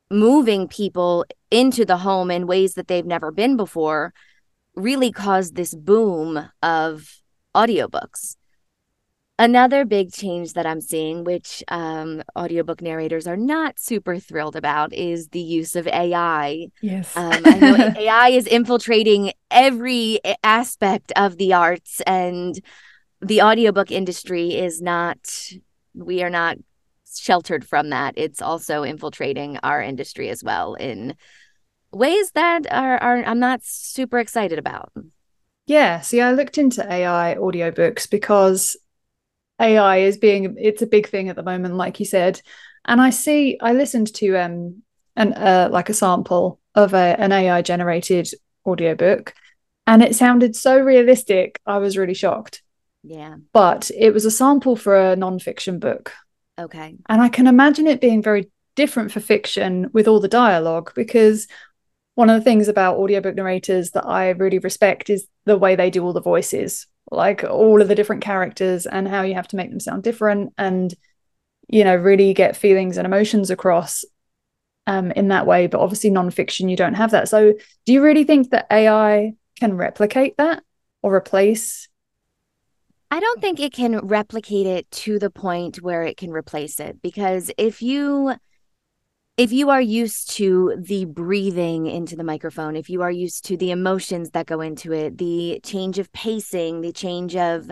moving 0.10 0.68
people 0.68 1.26
into 1.50 1.86
the 1.86 1.98
home 1.98 2.32
in 2.32 2.48
ways 2.48 2.74
that 2.74 2.88
they've 2.88 3.06
never 3.06 3.32
been 3.32 3.56
before 3.56 4.14
really 4.76 5.12
caused 5.12 5.56
this 5.56 5.74
boom 5.74 6.50
of 6.62 7.22
audiobooks. 7.56 8.36
Another 9.42 9.86
big 9.86 10.14
change 10.14 10.54
that 10.54 10.68
I'm 10.68 10.82
seeing, 10.82 11.24
which 11.24 11.64
um, 11.68 12.22
audiobook 12.38 12.80
narrators 12.80 13.26
are 13.26 13.36
not 13.36 13.80
super 13.80 14.20
thrilled 14.20 14.56
about, 14.56 14.94
is 14.94 15.30
the 15.30 15.40
use 15.40 15.76
of 15.76 15.88
AI. 15.88 16.68
Yes. 16.80 17.18
Um, 17.18 17.42
I 17.44 17.58
know 17.58 17.94
AI 17.98 18.30
is 18.30 18.46
infiltrating 18.46 19.34
every 19.50 20.20
aspect 20.44 21.12
of 21.16 21.38
the 21.38 21.54
arts, 21.54 22.02
and 22.02 22.60
the 23.20 23.42
audiobook 23.42 23.90
industry 23.90 24.54
is 24.54 24.80
not, 24.80 25.18
we 25.96 26.22
are 26.22 26.30
not 26.30 26.58
sheltered 27.12 27.66
from 27.66 27.90
that. 27.90 28.14
It's 28.18 28.44
also 28.44 28.84
infiltrating 28.84 29.58
our 29.64 29.82
industry 29.82 30.30
as 30.30 30.44
well 30.44 30.76
in 30.76 31.16
ways 31.92 32.30
that 32.34 32.72
are, 32.72 33.00
are 33.00 33.24
I'm 33.24 33.40
not 33.40 33.62
super 33.64 34.20
excited 34.20 34.60
about. 34.60 34.92
Yeah, 35.66 36.02
see, 36.02 36.22
I 36.22 36.32
looked 36.34 36.60
into 36.60 36.86
AI 36.88 37.38
audiobooks 37.40 38.08
because 38.08 38.76
AI 39.62 39.98
is 39.98 40.18
being 40.18 40.56
it's 40.60 40.82
a 40.82 40.88
big 40.88 41.08
thing 41.08 41.30
at 41.30 41.36
the 41.36 41.44
moment, 41.44 41.76
like 41.76 42.00
you 42.00 42.06
said. 42.06 42.42
And 42.86 43.00
I 43.00 43.12
see 43.12 43.58
I 43.62 43.74
listened 43.74 44.14
to 44.16 44.36
um 44.38 44.84
an 45.16 45.34
uh, 45.34 45.70
like 45.72 45.90
a 45.90 45.94
sample 45.94 46.60
of 46.76 46.94
a, 46.94 47.16
an 47.20 47.32
AI 47.32 47.62
generated 47.62 48.30
audiobook 48.66 49.34
and 49.88 50.02
it 50.02 50.16
sounded 50.16 50.56
so 50.56 50.80
realistic, 50.80 51.60
I 51.66 51.80
was 51.80 51.98
really 51.98 52.14
shocked. 52.14 52.62
Yeah. 53.04 53.36
But 53.52 53.92
it 53.98 54.14
was 54.14 54.26
a 54.26 54.32
sample 54.32 54.76
for 54.76 54.96
a 54.96 55.16
non-fiction 55.16 55.80
book. 55.80 56.14
Okay. 56.60 56.96
And 57.10 57.22
I 57.22 57.30
can 57.30 57.48
imagine 57.48 57.88
it 57.88 58.02
being 58.02 58.22
very 58.22 58.50
different 58.76 59.12
for 59.12 59.20
fiction 59.20 59.90
with 59.92 60.08
all 60.08 60.20
the 60.20 60.28
dialogue 60.28 60.94
because 60.96 61.48
one 62.16 62.30
of 62.30 62.40
the 62.40 62.44
things 62.44 62.68
about 62.68 62.98
audiobook 62.98 63.36
narrators 63.36 63.92
that 63.92 64.06
I 64.06 64.30
really 64.30 64.60
respect 64.60 65.10
is 65.10 65.28
the 65.46 65.58
way 65.58 65.76
they 65.76 65.90
do 65.90 66.04
all 66.04 66.14
the 66.14 66.22
voices, 66.22 66.88
like 67.10 67.44
all 67.44 67.82
of 67.82 67.88
the 67.88 67.96
different 67.96 68.22
characters 68.22 68.86
and 68.86 69.08
how 69.08 69.22
you 69.22 69.34
have 69.34 69.48
to 69.50 69.56
make 69.56 69.70
them 69.70 69.80
sound 69.80 70.04
different 70.04 70.54
and, 70.58 70.94
you 71.68 71.84
know, 71.84 71.96
really 71.96 72.34
get 72.34 72.58
feelings 72.58 72.98
and 72.98 73.06
emotions 73.06 73.50
across 73.50 74.06
um, 74.88 75.12
in 75.12 75.30
that 75.30 75.46
way. 75.46 75.68
But 75.68 75.82
obviously, 75.82 76.12
nonfiction, 76.12 76.70
you 76.70 76.78
don't 76.78 76.94
have 76.96 77.12
that. 77.12 77.30
So, 77.30 77.54
do 77.86 77.94
you 77.94 78.02
really 78.02 78.24
think 78.24 78.52
that 78.52 78.68
AI 78.72 79.34
can 79.60 79.76
replicate 79.76 80.38
that 80.38 80.64
or 81.02 81.16
replace? 81.16 81.88
I 83.10 83.20
don't 83.20 83.42
think 83.42 83.60
it 83.60 83.74
can 83.74 84.00
replicate 84.00 84.68
it 84.68 84.90
to 84.92 85.20
the 85.20 85.30
point 85.30 85.82
where 85.82 86.04
it 86.04 86.16
can 86.16 86.32
replace 86.32 86.80
it 86.80 87.02
because 87.02 87.52
if 87.58 87.82
you 87.82 88.36
if 89.38 89.52
you 89.52 89.70
are 89.70 89.82
used 89.82 90.32
to 90.32 90.76
the 90.78 91.06
breathing 91.06 91.88
into 91.88 92.16
the 92.16 92.24
microphone, 92.24 92.76
if 92.76 92.90
you 92.90 93.02
are 93.02 93.12
used 93.12 93.46
to 93.46 93.58
the 93.58 93.72
emotions 93.72 94.32
that 94.32 94.46
go 94.46 94.62
into 94.62 94.94
it, 94.94 95.18
the 95.18 95.60
change 95.64 96.00
of 96.00 96.12
pacing, 96.12 96.82
the 96.82 96.92
change 96.92 97.36
of 97.36 97.70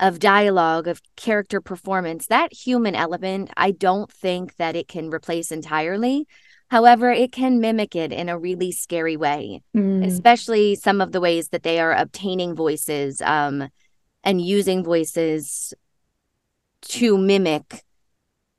of 0.00 0.20
dialogue, 0.20 0.86
of 0.86 1.02
character 1.16 1.60
performance, 1.60 2.28
that 2.28 2.52
human 2.52 2.94
element, 2.94 3.50
I 3.56 3.72
don't 3.72 4.12
think 4.12 4.54
that 4.54 4.76
it 4.76 4.86
can 4.86 5.10
replace 5.10 5.50
entirely. 5.50 6.28
However, 6.70 7.10
it 7.10 7.32
can 7.32 7.60
mimic 7.60 7.96
it 7.96 8.12
in 8.12 8.28
a 8.28 8.38
really 8.38 8.70
scary 8.70 9.16
way, 9.16 9.62
mm. 9.76 10.06
especially 10.06 10.76
some 10.76 11.00
of 11.00 11.10
the 11.10 11.20
ways 11.20 11.48
that 11.48 11.64
they 11.64 11.80
are 11.80 11.92
obtaining 11.92 12.54
voices 12.54 13.20
um, 13.22 13.68
and 14.22 14.40
using 14.40 14.84
voices 14.84 15.74
to 16.82 17.18
mimic 17.18 17.82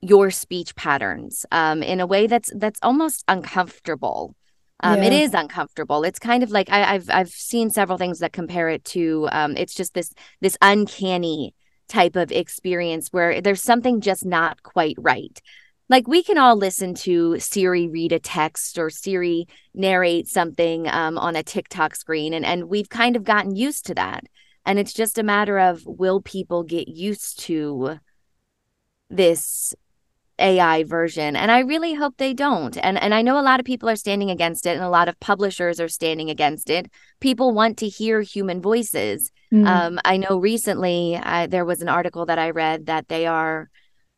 your 0.02 0.32
speech 0.32 0.76
patterns 0.76 1.46
um, 1.52 1.84
in 1.84 2.00
a 2.00 2.08
way 2.08 2.28
that's 2.28 2.52
that's 2.56 2.80
almost 2.82 3.24
uncomfortable. 3.28 4.36
Um, 4.82 5.00
yeah. 5.00 5.10
It 5.10 5.14
is 5.14 5.34
uncomfortable. 5.34 6.04
It's 6.04 6.20
kind 6.20 6.42
of 6.42 6.52
like 6.52 6.70
I, 6.70 6.94
have 6.94 7.10
I've 7.10 7.30
seen 7.30 7.70
several 7.70 7.98
things 7.98 8.20
that 8.20 8.32
compare 8.32 8.70
it 8.70 8.86
to. 8.86 9.28
Um, 9.32 9.58
it's 9.58 9.76
just 9.76 9.94
this 9.94 10.14
this 10.40 10.58
uncanny 10.62 11.54
type 11.90 12.16
of 12.16 12.32
experience 12.32 13.10
where 13.10 13.42
there's 13.42 13.64
something 13.64 14.00
just 14.00 14.26
not 14.26 14.64
quite 14.64 14.96
right. 15.00 15.42
Like 15.90 16.08
we 16.08 16.24
can 16.24 16.38
all 16.38 16.56
listen 16.56 16.94
to 16.96 17.40
Siri 17.40 17.88
read 17.88 18.12
a 18.12 18.20
text 18.20 18.78
or 18.78 18.90
Siri 18.90 19.48
narrate 19.74 20.28
something 20.28 20.88
um, 20.88 21.18
on 21.18 21.36
a 21.36 21.44
TikTok 21.44 21.96
screen, 21.96 22.34
and, 22.34 22.46
and 22.46 22.70
we've 22.70 22.90
kind 22.90 23.16
of 23.16 23.24
gotten 23.24 23.56
used 23.56 23.88
to 23.88 23.96
that. 23.96 24.24
And 24.66 24.78
it's 24.78 24.94
just 24.94 25.18
a 25.18 25.24
matter 25.24 25.58
of 25.58 25.84
will 25.86 26.22
people 26.22 26.64
get 26.64 26.88
used 26.88 27.40
to 27.42 28.00
this 29.10 29.74
AI 30.40 30.84
version. 30.84 31.36
And 31.36 31.52
I 31.52 31.60
really 31.60 31.94
hope 31.94 32.16
they 32.18 32.34
don't. 32.34 32.78
And 32.78 32.98
and 33.02 33.14
I 33.14 33.22
know 33.22 33.40
a 33.40 33.44
lot 33.44 33.60
of 33.60 33.66
people 33.66 33.90
are 33.90 33.96
standing 33.96 34.32
against 34.32 34.66
it 34.66 34.76
and 34.76 34.84
a 34.84 34.90
lot 34.90 35.10
of 35.10 35.20
publishers 35.20 35.80
are 35.80 35.88
standing 35.88 36.30
against 36.30 36.70
it. 36.70 36.92
People 37.20 37.54
want 37.54 37.78
to 37.78 37.88
hear 37.88 38.22
human 38.22 38.62
voices. 38.62 39.32
Mm. 39.54 39.68
Um, 39.68 40.00
I 40.06 40.18
know 40.18 40.38
recently 40.38 41.18
I, 41.18 41.48
there 41.48 41.66
was 41.66 41.82
an 41.82 41.90
article 41.90 42.26
that 42.26 42.40
I 42.40 42.52
read 42.52 42.86
that 42.86 43.08
they 43.08 43.26
are 43.26 43.70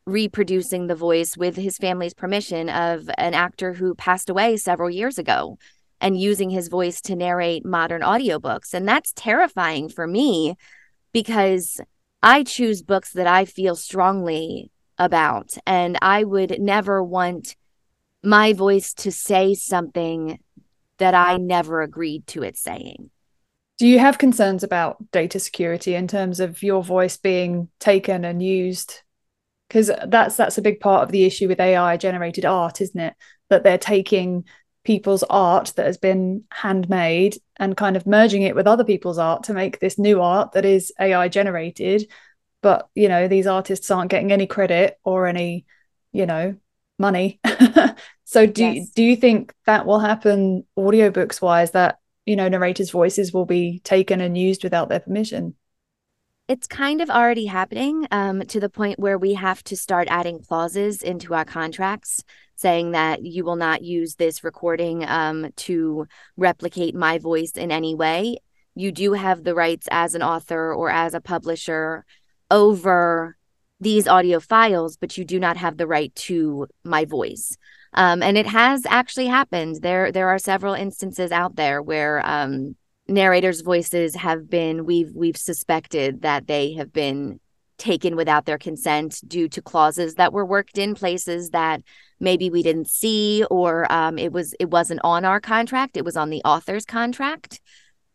reproducing 0.05 0.87
the 0.87 0.95
voice 0.95 1.37
with 1.37 1.55
his 1.55 1.77
family's 1.77 2.13
permission 2.13 2.69
of 2.69 3.09
an 3.17 3.33
actor 3.33 3.73
who 3.73 3.95
passed 3.95 4.29
away 4.29 4.57
several 4.57 4.89
years 4.89 5.17
ago 5.17 5.57
and 5.99 6.19
using 6.19 6.49
his 6.49 6.67
voice 6.67 6.99
to 7.01 7.15
narrate 7.15 7.65
modern 7.65 8.01
audiobooks. 8.01 8.73
And 8.73 8.87
that's 8.87 9.13
terrifying 9.15 9.89
for 9.89 10.07
me 10.07 10.55
because 11.13 11.79
I 12.23 12.43
choose 12.43 12.81
books 12.81 13.13
that 13.13 13.27
I 13.27 13.45
feel 13.45 13.75
strongly 13.75 14.71
about. 15.01 15.57
And 15.65 15.97
I 16.01 16.23
would 16.23 16.61
never 16.61 17.03
want 17.03 17.55
my 18.23 18.53
voice 18.53 18.93
to 18.93 19.11
say 19.11 19.55
something 19.55 20.39
that 20.99 21.15
I 21.15 21.37
never 21.37 21.81
agreed 21.81 22.27
to 22.27 22.43
it 22.43 22.55
saying. 22.55 23.09
Do 23.79 23.87
you 23.87 23.97
have 23.97 24.19
concerns 24.19 24.63
about 24.63 25.11
data 25.11 25.39
security 25.39 25.95
in 25.95 26.07
terms 26.07 26.39
of 26.39 26.61
your 26.61 26.83
voice 26.83 27.17
being 27.17 27.67
taken 27.79 28.23
and 28.23 28.41
used? 28.41 29.01
Because 29.67 29.89
that's 30.05 30.37
that's 30.37 30.59
a 30.59 30.61
big 30.61 30.79
part 30.79 31.03
of 31.03 31.11
the 31.11 31.23
issue 31.23 31.47
with 31.47 31.59
AI 31.59 31.97
generated 31.97 32.45
art, 32.45 32.79
isn't 32.79 32.99
it? 32.99 33.15
That 33.49 33.63
they're 33.63 33.79
taking 33.79 34.45
people's 34.83 35.23
art 35.23 35.73
that 35.77 35.87
has 35.87 35.97
been 35.97 36.43
handmade 36.51 37.37
and 37.57 37.77
kind 37.77 37.95
of 37.95 38.05
merging 38.05 38.43
it 38.43 38.55
with 38.55 38.67
other 38.67 38.83
people's 38.83 39.17
art 39.17 39.43
to 39.43 39.53
make 39.53 39.79
this 39.79 39.97
new 39.97 40.21
art 40.21 40.51
that 40.51 40.65
is 40.65 40.91
AI 40.99 41.27
generated 41.27 42.07
but 42.61 42.89
you 42.95 43.09
know 43.09 43.27
these 43.27 43.47
artists 43.47 43.89
aren't 43.91 44.11
getting 44.11 44.31
any 44.31 44.47
credit 44.47 44.99
or 45.03 45.27
any 45.27 45.65
you 46.11 46.25
know 46.25 46.55
money 46.99 47.39
so 48.23 48.45
do 48.45 48.63
yes. 48.63 48.89
do 48.89 49.03
you 49.03 49.15
think 49.15 49.53
that 49.65 49.85
will 49.85 49.99
happen 49.99 50.63
audiobooks 50.77 51.41
wise 51.41 51.71
that 51.71 51.99
you 52.25 52.35
know 52.35 52.47
narrators 52.47 52.91
voices 52.91 53.33
will 53.33 53.45
be 53.45 53.79
taken 53.83 54.21
and 54.21 54.37
used 54.37 54.63
without 54.63 54.89
their 54.89 54.99
permission 54.99 55.55
it's 56.47 56.67
kind 56.67 56.99
of 56.99 57.09
already 57.09 57.45
happening 57.45 58.07
um, 58.11 58.41
to 58.47 58.59
the 58.59 58.69
point 58.69 58.99
where 58.99 59.17
we 59.17 59.35
have 59.35 59.63
to 59.63 59.77
start 59.77 60.09
adding 60.11 60.39
clauses 60.43 61.01
into 61.01 61.33
our 61.33 61.45
contracts 61.45 62.23
saying 62.61 62.91
that 62.91 63.25
you 63.25 63.43
will 63.43 63.55
not 63.55 63.81
use 63.81 64.15
this 64.15 64.43
recording 64.43 65.03
um, 65.07 65.51
to 65.55 66.05
replicate 66.37 66.93
my 66.93 67.17
voice 67.17 67.53
in 67.53 67.71
any 67.71 67.95
way. 67.95 68.37
You 68.75 68.91
do 68.91 69.13
have 69.13 69.43
the 69.43 69.55
rights 69.55 69.87
as 69.89 70.13
an 70.13 70.21
author 70.21 70.73
or 70.73 70.89
as 70.89 71.15
a 71.15 71.21
publisher 71.21 72.05
over 72.51 73.35
these 73.79 74.07
audio 74.07 74.39
files, 74.39 74.95
but 74.97 75.17
you 75.17 75.25
do 75.25 75.39
not 75.39 75.57
have 75.57 75.77
the 75.77 75.87
right 75.87 76.13
to 76.13 76.67
my 76.83 77.05
voice. 77.05 77.57
Um, 77.93 78.21
and 78.21 78.37
it 78.37 78.45
has 78.45 78.85
actually 78.85 79.25
happened. 79.25 79.81
There, 79.81 80.11
there 80.11 80.29
are 80.29 80.37
several 80.37 80.75
instances 80.75 81.31
out 81.31 81.55
there 81.55 81.81
where 81.81 82.25
um, 82.25 82.75
narrators' 83.07 83.61
voices 83.61 84.15
have 84.15 84.49
been 84.49 84.85
we've 84.85 85.11
we've 85.13 85.37
suspected 85.37 86.21
that 86.21 86.47
they 86.47 86.73
have 86.73 86.93
been 86.93 87.39
taken 87.77 88.15
without 88.15 88.45
their 88.45 88.59
consent 88.59 89.19
due 89.27 89.49
to 89.49 89.61
clauses 89.61 90.15
that 90.15 90.31
were 90.31 90.45
worked 90.45 90.77
in 90.77 90.93
places 90.93 91.49
that 91.49 91.81
maybe 92.19 92.49
we 92.51 92.61
didn't 92.61 92.87
see 92.87 93.43
or 93.49 93.91
um, 93.91 94.19
it 94.19 94.31
was 94.31 94.53
it 94.59 94.69
wasn't 94.69 94.99
on 95.03 95.25
our 95.25 95.41
contract 95.41 95.97
it 95.97 96.05
was 96.05 96.15
on 96.15 96.29
the 96.29 96.43
author's 96.45 96.85
contract 96.85 97.59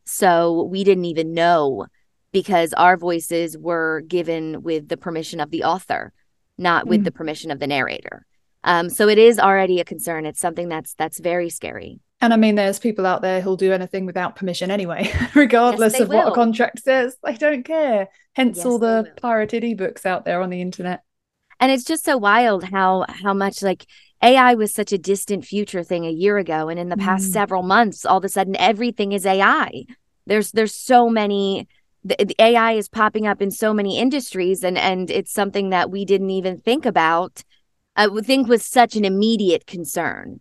so 0.05 0.62
we 0.62 0.85
didn't 0.85 1.05
even 1.07 1.35
know 1.35 1.87
because 2.37 2.75
our 2.75 2.99
voices 2.99 3.57
were 3.57 4.02
given 4.07 4.62
with 4.62 4.88
the 4.88 4.97
permission 4.99 5.40
of 5.40 5.50
the 5.50 5.64
author, 5.64 6.12
not 6.59 6.87
with 6.87 7.00
mm. 7.00 7.05
the 7.05 7.11
permission 7.11 7.50
of 7.50 7.61
the 7.61 7.66
narrator. 7.66 8.26
Um, 8.62 8.90
so 8.90 9.09
it 9.09 9.16
is 9.16 9.38
already 9.38 9.81
a 9.81 9.87
concern. 9.87 10.26
It's 10.26 10.39
something 10.39 10.69
that's 10.69 10.93
that's 10.99 11.19
very 11.19 11.49
scary. 11.49 11.99
And 12.21 12.34
I 12.34 12.37
mean, 12.37 12.54
there's 12.54 12.78
people 12.78 13.06
out 13.06 13.23
there 13.23 13.41
who'll 13.41 13.56
do 13.56 13.73
anything 13.73 14.04
without 14.04 14.37
permission 14.37 14.71
anyway, 14.71 15.10
regardless 15.34 15.95
yes, 15.95 16.02
of 16.02 16.08
will. 16.10 16.19
what 16.19 16.28
a 16.28 16.32
contract 16.32 16.80
says. 16.80 17.17
They 17.25 17.37
don't 17.37 17.63
care. 17.63 18.08
Hence 18.34 18.58
yes, 18.58 18.67
all 18.67 18.78
the 18.78 19.10
pirated 19.23 19.63
ebooks 19.63 20.04
out 20.04 20.26
there 20.26 20.43
on 20.43 20.50
the 20.50 20.60
internet. 20.60 21.04
And 21.58 21.73
it's 21.73 21.84
just 21.84 22.04
so 22.04 22.19
wild 22.19 22.65
how 22.65 23.06
how 23.08 23.32
much 23.32 23.63
like 23.63 23.87
AI 24.23 24.56
was 24.56 24.75
such 24.75 24.93
a 24.93 24.99
distant 24.99 25.47
future 25.47 25.82
thing 25.82 26.04
a 26.04 26.10
year 26.10 26.37
ago, 26.37 26.69
and 26.69 26.78
in 26.78 26.91
the 26.91 26.99
past 26.99 27.30
mm. 27.30 27.32
several 27.32 27.63
months, 27.63 28.04
all 28.04 28.19
of 28.19 28.25
a 28.25 28.28
sudden 28.28 28.56
everything 28.56 29.13
is 29.13 29.25
AI. 29.25 29.87
There's 30.26 30.50
there's 30.50 30.75
so 30.75 31.08
many 31.08 31.67
the, 32.06 32.25
the 32.25 32.36
AI 32.38 32.73
is 32.73 32.88
popping 32.88 33.26
up 33.26 33.42
in 33.42 33.50
so 33.50 33.75
many 33.75 33.99
industries, 33.99 34.62
and 34.62 34.78
and 34.78 35.10
it's 35.10 35.32
something 35.32 35.71
that 35.71 35.90
we 35.90 36.04
didn't 36.04 36.30
even 36.30 36.60
think 36.60 36.86
about. 36.86 37.42
I 37.97 38.06
would 38.06 38.26
think 38.26 38.49
was 38.49 38.64
such 38.64 38.95
an 38.95 39.04
immediate 39.04 39.66
concern. 39.66 40.40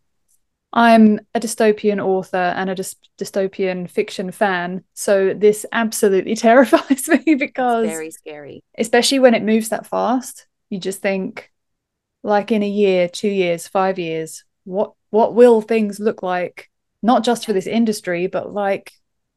I'm 0.74 1.22
a 1.34 1.40
dystopian 1.40 2.04
author 2.04 2.38
and 2.38 2.70
a 2.70 2.76
dy- 2.76 2.84
dystopian 3.18 3.90
fiction 3.90 4.32
fan, 4.32 4.84
so 4.94 5.34
this 5.34 5.66
absolutely 5.72 6.36
terrifies 6.48 7.08
me 7.08 7.36
because 7.36 7.86
it's 7.86 7.94
very 7.94 8.12
scary, 8.12 8.64
especially 8.78 9.20
when 9.20 9.34
it 9.34 9.44
moves 9.44 9.70
that 9.70 9.88
fast. 9.88 10.48
You 10.70 10.80
just 10.80 11.02
think, 11.02 11.52
like 12.24 12.52
in 12.52 12.62
a 12.62 12.70
year, 12.70 13.08
two 13.08 13.30
years, 13.30 13.68
five 13.68 13.98
years, 13.98 14.44
what 14.66 14.94
what 15.10 15.34
will 15.34 15.62
things 15.62 16.00
look 16.00 16.22
like? 16.22 16.70
Not 17.02 17.24
just 17.24 17.46
for 17.46 17.54
this 17.54 17.68
industry, 17.68 18.28
but 18.28 18.54
like 18.54 18.92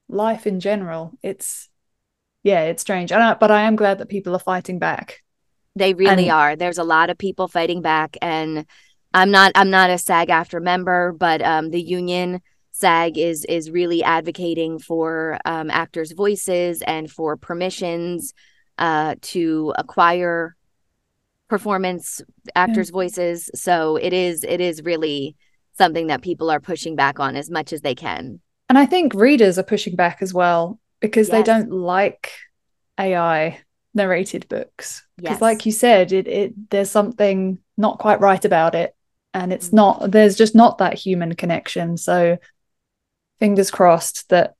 life 0.08 0.46
in 0.46 0.58
general. 0.58 1.12
It's 1.22 1.68
yeah, 2.42 2.62
it's 2.62 2.82
strange. 2.82 3.12
I 3.12 3.34
but 3.34 3.50
I 3.50 3.62
am 3.62 3.76
glad 3.76 3.98
that 3.98 4.08
people 4.08 4.34
are 4.34 4.40
fighting 4.40 4.78
back. 4.78 5.22
They 5.76 5.94
really 5.94 6.28
and, 6.28 6.32
are. 6.32 6.56
There's 6.56 6.78
a 6.78 6.84
lot 6.84 7.10
of 7.10 7.18
people 7.18 7.48
fighting 7.48 7.82
back, 7.82 8.16
and 8.22 8.66
I'm 9.14 9.30
not. 9.30 9.52
I'm 9.54 9.70
not 9.70 9.90
a 9.90 9.98
SAG-AFTRA 9.98 10.62
member, 10.62 11.12
but 11.12 11.42
um, 11.42 11.70
the 11.70 11.82
union 11.82 12.40
SAG 12.72 13.18
is 13.18 13.44
is 13.44 13.70
really 13.70 14.02
advocating 14.02 14.78
for 14.78 15.38
um, 15.44 15.70
actors' 15.70 16.12
voices 16.12 16.82
and 16.82 17.10
for 17.10 17.36
permissions 17.36 18.34
uh, 18.78 19.16
to 19.22 19.74
acquire 19.76 20.56
performance 21.48 22.22
actors' 22.54 22.90
yeah. 22.90 22.92
voices. 22.92 23.50
So 23.54 23.96
it 23.96 24.12
is 24.12 24.44
it 24.44 24.60
is 24.60 24.82
really 24.82 25.36
something 25.76 26.08
that 26.08 26.22
people 26.22 26.50
are 26.50 26.60
pushing 26.60 26.96
back 26.96 27.18
on 27.20 27.36
as 27.36 27.50
much 27.50 27.72
as 27.72 27.80
they 27.80 27.94
can. 27.94 28.40
And 28.68 28.76
I 28.78 28.86
think 28.86 29.14
readers 29.14 29.58
are 29.58 29.64
pushing 29.64 29.96
back 29.96 30.18
as 30.20 30.34
well 30.34 30.78
because 31.00 31.28
yes. 31.28 31.36
they 31.36 31.42
don't 31.42 31.70
like 31.70 32.32
AI 32.98 33.58
narrated 33.94 34.48
books. 34.48 35.04
Because, 35.16 35.32
yes. 35.32 35.40
like 35.40 35.66
you 35.66 35.72
said, 35.72 36.12
it, 36.12 36.26
it 36.26 36.70
there's 36.70 36.90
something 36.90 37.58
not 37.76 37.98
quite 37.98 38.20
right 38.20 38.44
about 38.44 38.74
it, 38.74 38.94
and 39.34 39.52
it's 39.52 39.70
mm. 39.70 39.74
not. 39.74 40.10
There's 40.10 40.36
just 40.36 40.54
not 40.54 40.78
that 40.78 40.94
human 40.94 41.34
connection. 41.34 41.96
So, 41.96 42.38
fingers 43.38 43.70
crossed 43.70 44.28
that 44.30 44.54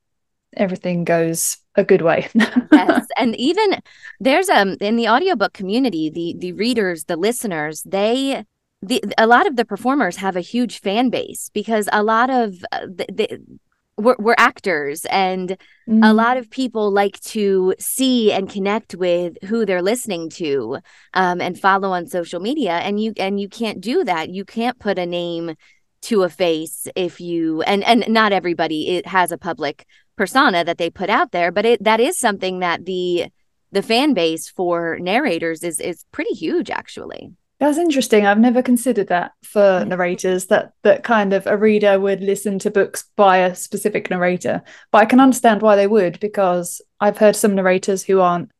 everything 0.55 1.03
goes 1.03 1.57
a 1.75 1.83
good 1.83 2.01
way. 2.01 2.27
yes, 2.71 3.07
and 3.17 3.35
even 3.35 3.81
there's 4.19 4.49
um 4.49 4.77
in 4.81 4.95
the 4.95 5.09
audiobook 5.09 5.53
community, 5.53 6.09
the 6.09 6.35
the 6.37 6.53
readers, 6.53 7.05
the 7.05 7.17
listeners, 7.17 7.83
they 7.83 8.43
the 8.81 9.03
a 9.17 9.27
lot 9.27 9.47
of 9.47 9.55
the 9.55 9.65
performers 9.65 10.17
have 10.17 10.35
a 10.35 10.41
huge 10.41 10.79
fan 10.79 11.09
base 11.09 11.49
because 11.53 11.89
a 11.91 12.03
lot 12.03 12.29
of 12.29 12.55
uh, 12.71 12.81
the, 12.81 13.05
the 13.11 13.59
we're, 13.99 14.15
we're 14.17 14.35
actors 14.37 15.05
and 15.05 15.57
mm. 15.87 16.09
a 16.09 16.13
lot 16.13 16.37
of 16.37 16.49
people 16.49 16.91
like 16.91 17.19
to 17.19 17.75
see 17.79 18.31
and 18.31 18.49
connect 18.49 18.95
with 18.95 19.37
who 19.45 19.65
they're 19.65 19.81
listening 19.81 20.29
to 20.29 20.77
um, 21.13 21.41
and 21.41 21.59
follow 21.59 21.91
on 21.91 22.07
social 22.07 22.39
media 22.39 22.77
and 22.77 22.99
you 22.99 23.13
and 23.17 23.39
you 23.39 23.49
can't 23.49 23.81
do 23.81 24.03
that 24.03 24.29
you 24.29 24.45
can't 24.45 24.79
put 24.79 24.97
a 24.97 25.05
name 25.05 25.53
to 26.01 26.23
a 26.23 26.29
face 26.29 26.87
if 26.95 27.19
you 27.19 27.61
and 27.63 27.83
and 27.83 28.05
not 28.07 28.31
everybody 28.31 28.95
it 28.95 29.05
has 29.05 29.31
a 29.31 29.37
public 29.37 29.85
persona 30.15 30.63
that 30.63 30.77
they 30.77 30.89
put 30.89 31.09
out 31.09 31.31
there 31.31 31.51
but 31.51 31.65
it 31.65 31.83
that 31.83 31.99
is 31.99 32.17
something 32.17 32.59
that 32.59 32.85
the 32.85 33.25
the 33.71 33.83
fan 33.83 34.13
base 34.13 34.49
for 34.49 34.97
narrators 34.99 35.63
is 35.63 35.79
is 35.79 36.05
pretty 36.11 36.33
huge 36.33 36.69
actually 36.69 37.31
that's 37.59 37.77
interesting. 37.77 38.25
I've 38.25 38.39
never 38.39 38.61
considered 38.61 39.07
that 39.07 39.33
for 39.43 39.61
mm. 39.61 39.87
narrators 39.87 40.47
that 40.47 40.73
that 40.83 41.03
kind 41.03 41.33
of 41.33 41.45
a 41.45 41.57
reader 41.57 41.99
would 41.99 42.21
listen 42.21 42.59
to 42.59 42.71
books 42.71 43.05
by 43.15 43.37
a 43.37 43.55
specific 43.55 44.09
narrator. 44.09 44.63
But 44.91 44.99
I 44.99 45.05
can 45.05 45.19
understand 45.19 45.61
why 45.61 45.75
they 45.75 45.87
would 45.87 46.19
because 46.19 46.81
I've 46.99 47.17
heard 47.17 47.35
some 47.35 47.55
narrators 47.55 48.03
who 48.03 48.21
aren't 48.21 48.51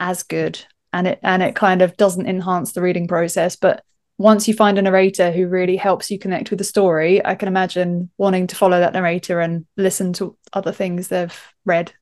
as 0.00 0.22
good 0.22 0.64
and 0.92 1.06
it 1.06 1.20
and 1.22 1.42
it 1.42 1.54
kind 1.54 1.82
of 1.82 1.96
doesn't 1.96 2.26
enhance 2.26 2.72
the 2.72 2.82
reading 2.82 3.06
process, 3.06 3.56
but 3.56 3.84
once 4.18 4.46
you 4.46 4.54
find 4.54 4.78
a 4.78 4.82
narrator 4.82 5.32
who 5.32 5.48
really 5.48 5.76
helps 5.76 6.10
you 6.10 6.18
connect 6.18 6.50
with 6.50 6.58
the 6.58 6.64
story, 6.64 7.24
I 7.24 7.34
can 7.34 7.48
imagine 7.48 8.10
wanting 8.18 8.46
to 8.48 8.56
follow 8.56 8.78
that 8.78 8.92
narrator 8.92 9.40
and 9.40 9.66
listen 9.76 10.12
to 10.14 10.36
other 10.52 10.70
things 10.70 11.08
they've 11.08 11.36
read 11.64 11.92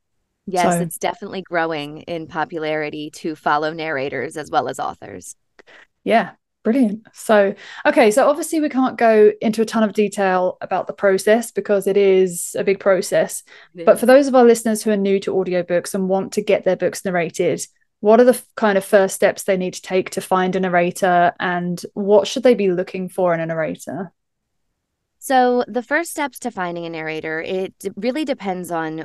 Yes, 0.46 0.76
So- 0.76 0.82
it's 0.82 0.98
definitely 0.98 1.42
growing 1.42 1.98
in 2.02 2.26
popularity 2.26 3.10
to 3.16 3.36
follow 3.36 3.72
narrators 3.72 4.36
as 4.36 4.50
well 4.50 4.68
as 4.68 4.80
authors. 4.80 5.36
Yeah, 6.04 6.32
brilliant. 6.62 7.06
So, 7.12 7.54
okay, 7.86 8.10
so 8.10 8.28
obviously 8.28 8.60
we 8.60 8.68
can't 8.68 8.96
go 8.96 9.32
into 9.40 9.62
a 9.62 9.66
ton 9.66 9.82
of 9.82 9.92
detail 9.92 10.58
about 10.60 10.86
the 10.86 10.92
process 10.92 11.50
because 11.50 11.86
it 11.86 11.96
is 11.96 12.54
a 12.58 12.64
big 12.64 12.80
process. 12.80 13.42
But 13.74 13.98
for 13.98 14.06
those 14.06 14.26
of 14.26 14.34
our 14.34 14.44
listeners 14.44 14.82
who 14.82 14.90
are 14.90 14.96
new 14.96 15.20
to 15.20 15.32
audiobooks 15.32 15.94
and 15.94 16.08
want 16.08 16.32
to 16.34 16.42
get 16.42 16.64
their 16.64 16.76
books 16.76 17.04
narrated, 17.04 17.66
what 18.00 18.18
are 18.18 18.24
the 18.24 18.40
kind 18.56 18.78
of 18.78 18.84
first 18.84 19.14
steps 19.14 19.42
they 19.42 19.56
need 19.56 19.74
to 19.74 19.82
take 19.82 20.10
to 20.10 20.20
find 20.20 20.56
a 20.56 20.60
narrator 20.60 21.32
and 21.38 21.82
what 21.94 22.26
should 22.26 22.42
they 22.42 22.54
be 22.54 22.70
looking 22.70 23.08
for 23.08 23.34
in 23.34 23.40
a 23.40 23.46
narrator? 23.46 24.12
So 25.18 25.64
the 25.68 25.82
first 25.82 26.10
steps 26.10 26.38
to 26.40 26.50
finding 26.50 26.86
a 26.86 26.90
narrator, 26.90 27.42
it 27.42 27.74
really 27.96 28.24
depends 28.24 28.70
on 28.70 29.04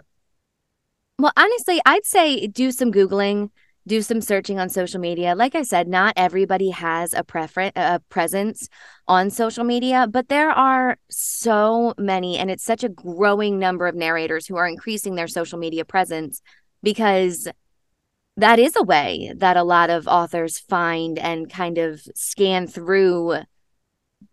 well, 1.18 1.32
honestly, 1.38 1.80
I'd 1.86 2.06
say 2.06 2.48
do 2.48 2.72
some 2.72 2.92
googling, 2.92 3.52
do 3.88 4.02
some 4.02 4.22
searching 4.22 4.60
on 4.60 4.70
social 4.70 5.00
media. 5.00 5.36
Like 5.36 5.56
I 5.56 5.64
said, 5.64 5.88
not 5.88 6.14
everybody 6.16 6.72
has 6.72 7.14
a 7.14 7.24
preference 7.24 7.74
a 7.76 8.00
presence 8.10 8.68
on 9.08 9.30
social 9.30 9.64
media, 9.64 10.08
but 10.10 10.30
there 10.30 10.50
are 10.50 10.98
so 11.10 11.94
many 11.98 12.38
and 12.38 12.50
it's 12.50 12.64
such 12.64 12.84
a 12.84 12.90
growing 12.90 13.60
number 13.60 13.88
of 13.88 13.96
narrators 13.96 14.48
who 14.48 14.56
are 14.56 14.68
increasing 14.68 15.16
their 15.16 15.28
social 15.28 15.60
media 15.60 15.86
presence 15.86 16.42
because 16.82 17.48
that 18.38 18.60
is 18.60 18.76
a 18.76 18.84
way 18.84 19.32
that 19.38 19.58
a 19.58 19.64
lot 19.64 19.90
of 19.90 20.08
authors 20.08 20.60
find 20.60 21.18
and 21.18 21.50
kind 21.50 21.78
of 21.78 22.02
scan 22.16 22.68
through 22.68 23.36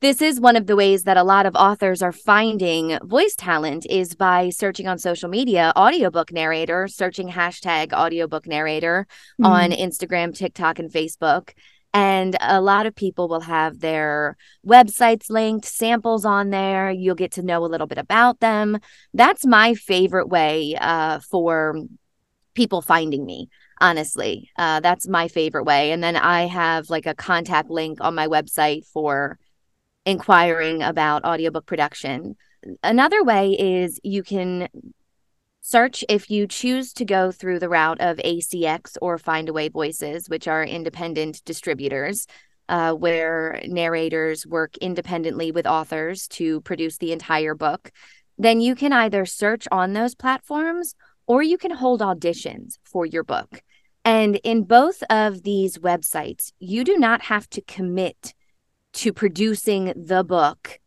this 0.00 0.20
is 0.20 0.40
one 0.40 0.56
of 0.56 0.66
the 0.66 0.76
ways 0.76 1.04
that 1.04 1.16
a 1.16 1.22
lot 1.22 1.46
of 1.46 1.54
authors 1.54 2.02
are 2.02 2.12
finding 2.12 2.98
voice 3.04 3.34
talent 3.36 3.86
is 3.88 4.14
by 4.14 4.50
searching 4.50 4.88
on 4.88 4.98
social 4.98 5.28
media 5.28 5.72
audiobook 5.76 6.32
narrator 6.32 6.88
searching 6.88 7.28
hashtag 7.28 7.92
audiobook 7.92 8.46
narrator 8.46 9.06
on 9.42 9.70
instagram 9.70 10.36
tiktok 10.36 10.78
and 10.78 10.90
facebook. 10.90 11.50
And 11.94 12.36
a 12.40 12.60
lot 12.62 12.86
of 12.86 12.96
people 12.96 13.28
will 13.28 13.42
have 13.42 13.80
their 13.80 14.38
websites 14.66 15.28
linked 15.28 15.66
samples 15.66 16.24
on 16.24 16.48
there. 16.48 16.90
You'll 16.90 17.14
get 17.14 17.32
to 17.32 17.42
know 17.42 17.66
a 17.66 17.68
little 17.68 17.86
bit 17.86 17.98
about 17.98 18.40
them. 18.40 18.78
That's 19.12 19.44
my 19.44 19.74
favorite 19.74 20.28
way 20.28 20.74
uh, 20.80 21.18
for 21.18 21.76
people 22.54 22.80
finding 22.80 23.26
me 23.26 23.48
honestly. 23.78 24.48
Uh, 24.56 24.80
that's 24.80 25.08
my 25.08 25.28
favorite 25.28 25.64
way. 25.64 25.90
And 25.90 26.02
then 26.02 26.16
i 26.16 26.46
have 26.46 26.88
like 26.88 27.04
a 27.04 27.14
contact 27.14 27.68
link 27.68 27.98
on 28.00 28.14
my 28.14 28.28
website 28.28 28.86
for 28.86 29.38
inquiring 30.04 30.82
about 30.82 31.24
audiobook 31.24 31.66
production. 31.66 32.36
Another 32.82 33.22
way 33.24 33.56
is 33.58 34.00
you 34.02 34.22
can 34.22 34.68
search 35.60 36.04
if 36.08 36.30
you 36.30 36.46
choose 36.46 36.92
to 36.94 37.04
go 37.04 37.30
through 37.30 37.58
the 37.58 37.68
route 37.68 38.00
of 38.00 38.16
ACX 38.18 38.96
or 39.00 39.18
Findaway 39.18 39.72
Voices, 39.72 40.28
which 40.28 40.48
are 40.48 40.64
independent 40.64 41.44
distributors. 41.44 42.26
Uh, 42.68 42.92
where 42.92 43.60
narrators 43.66 44.46
work 44.46 44.78
independently 44.78 45.50
with 45.50 45.66
authors 45.66 46.26
to 46.28 46.60
produce 46.62 46.96
the 46.96 47.12
entire 47.12 47.54
book, 47.54 47.90
then 48.38 48.60
you 48.60 48.74
can 48.74 48.92
either 48.92 49.26
search 49.26 49.66
on 49.70 49.92
those 49.92 50.14
platforms 50.14 50.94
or 51.26 51.42
you 51.42 51.58
can 51.58 51.72
hold 51.72 52.00
auditions 52.00 52.78
for 52.84 53.04
your 53.04 53.24
book. 53.24 53.62
And 54.04 54.36
in 54.42 54.64
both 54.64 55.02
of 55.10 55.42
these 55.42 55.78
websites, 55.78 56.52
you 56.58 56.84
do 56.84 56.96
not 56.96 57.22
have 57.22 57.48
to 57.50 57.60
commit 57.62 58.32
to 58.94 59.12
producing 59.12 59.92
the 59.96 60.24
book 60.24 60.78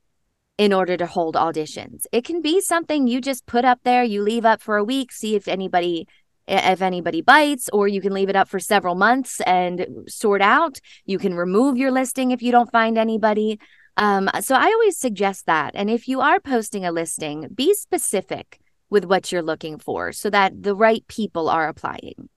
in 0.57 0.71
order 0.71 0.95
to 0.95 1.05
hold 1.05 1.35
auditions. 1.35 2.05
It 2.11 2.23
can 2.23 2.41
be 2.41 2.61
something 2.61 3.07
you 3.07 3.19
just 3.19 3.45
put 3.45 3.65
up 3.65 3.79
there, 3.83 4.03
you 4.03 4.21
leave 4.21 4.45
up 4.45 4.61
for 4.61 4.77
a 4.77 4.83
week, 4.83 5.11
see 5.11 5.35
if 5.35 5.47
anybody 5.47 6.07
if 6.47 6.81
anybody 6.83 7.21
bites 7.21 7.69
or 7.73 7.87
you 7.87 7.99
can 7.99 8.13
leave 8.13 8.29
it 8.29 8.35
up 8.35 8.47
for 8.47 8.59
several 8.59 8.93
months 8.93 9.41
and 9.41 9.87
sort 10.07 10.43
out. 10.43 10.79
You 11.03 11.17
can 11.17 11.33
remove 11.33 11.75
your 11.75 11.91
listing 11.91 12.29
if 12.29 12.43
you 12.43 12.51
don't 12.51 12.71
find 12.71 12.99
anybody. 12.99 13.59
Um, 13.97 14.29
so 14.41 14.55
I 14.55 14.65
always 14.65 14.97
suggest 14.97 15.47
that. 15.47 15.71
And 15.73 15.89
if 15.89 16.07
you 16.07 16.21
are 16.21 16.39
posting 16.39 16.85
a 16.85 16.91
listing, 16.91 17.47
be 17.53 17.73
specific 17.73 18.59
with 18.89 19.05
what 19.05 19.31
you're 19.31 19.41
looking 19.41 19.79
for 19.79 20.11
so 20.11 20.29
that 20.29 20.61
the 20.61 20.75
right 20.75 21.05
people 21.07 21.49
are 21.49 21.67
applying. 21.67 22.29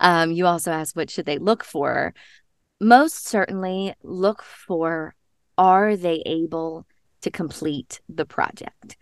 Um, 0.00 0.32
you 0.32 0.46
also 0.46 0.72
asked 0.72 0.96
what 0.96 1.10
should 1.10 1.26
they 1.26 1.38
look 1.38 1.62
for 1.62 2.14
most 2.82 3.26
certainly 3.26 3.94
look 4.02 4.42
for 4.42 5.14
are 5.56 5.96
they 5.96 6.22
able 6.26 6.86
to 7.22 7.30
complete 7.30 8.00
the 8.08 8.26
project? 8.26 8.96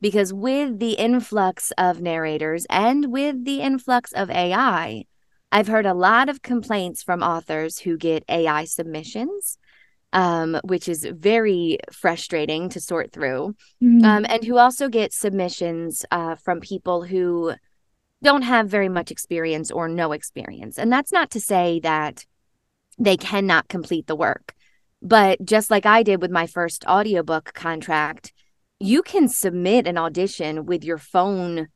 Because 0.00 0.32
with 0.32 0.78
the 0.78 0.92
influx 0.92 1.72
of 1.78 2.00
narrators 2.00 2.66
and 2.70 3.12
with 3.12 3.44
the 3.44 3.60
influx 3.60 4.12
of 4.12 4.30
AI, 4.30 5.04
I've 5.52 5.68
heard 5.68 5.86
a 5.86 5.94
lot 5.94 6.28
of 6.28 6.42
complaints 6.42 7.02
from 7.02 7.22
authors 7.22 7.78
who 7.78 7.96
get 7.96 8.24
AI 8.28 8.64
submissions, 8.64 9.58
um, 10.12 10.60
which 10.64 10.88
is 10.88 11.06
very 11.10 11.78
frustrating 11.92 12.68
to 12.70 12.80
sort 12.80 13.12
through, 13.12 13.54
Mm. 13.82 14.04
um, 14.04 14.26
and 14.28 14.44
who 14.44 14.58
also 14.58 14.88
get 14.88 15.12
submissions 15.12 16.04
uh, 16.10 16.34
from 16.36 16.60
people 16.60 17.02
who 17.02 17.54
don't 18.22 18.42
have 18.42 18.68
very 18.68 18.88
much 18.88 19.10
experience 19.10 19.70
or 19.70 19.88
no 19.88 20.12
experience. 20.12 20.78
And 20.78 20.92
that's 20.92 21.12
not 21.12 21.30
to 21.32 21.40
say 21.40 21.80
that 21.80 22.24
they 22.98 23.16
cannot 23.16 23.68
complete 23.68 24.06
the 24.06 24.16
work. 24.16 24.54
But 25.02 25.44
just 25.44 25.70
like 25.70 25.86
I 25.86 26.02
did 26.02 26.22
with 26.22 26.30
my 26.30 26.46
first 26.46 26.84
audiobook 26.86 27.52
contract, 27.54 28.32
you 28.80 29.02
can 29.02 29.28
submit 29.28 29.86
an 29.86 29.98
audition 29.98 30.66
with 30.66 30.84
your 30.84 30.98
phone 30.98 31.68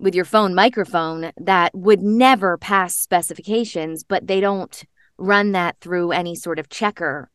with 0.00 0.14
your 0.14 0.24
phone 0.24 0.54
microphone 0.54 1.32
that 1.36 1.74
would 1.74 2.00
never 2.00 2.56
pass 2.56 2.94
specifications, 2.94 4.04
but 4.04 4.28
they 4.28 4.40
don't 4.40 4.84
run 5.16 5.50
that 5.50 5.76
through 5.80 6.12
any 6.12 6.36
sort 6.36 6.60
of 6.60 6.68
checker 6.68 7.28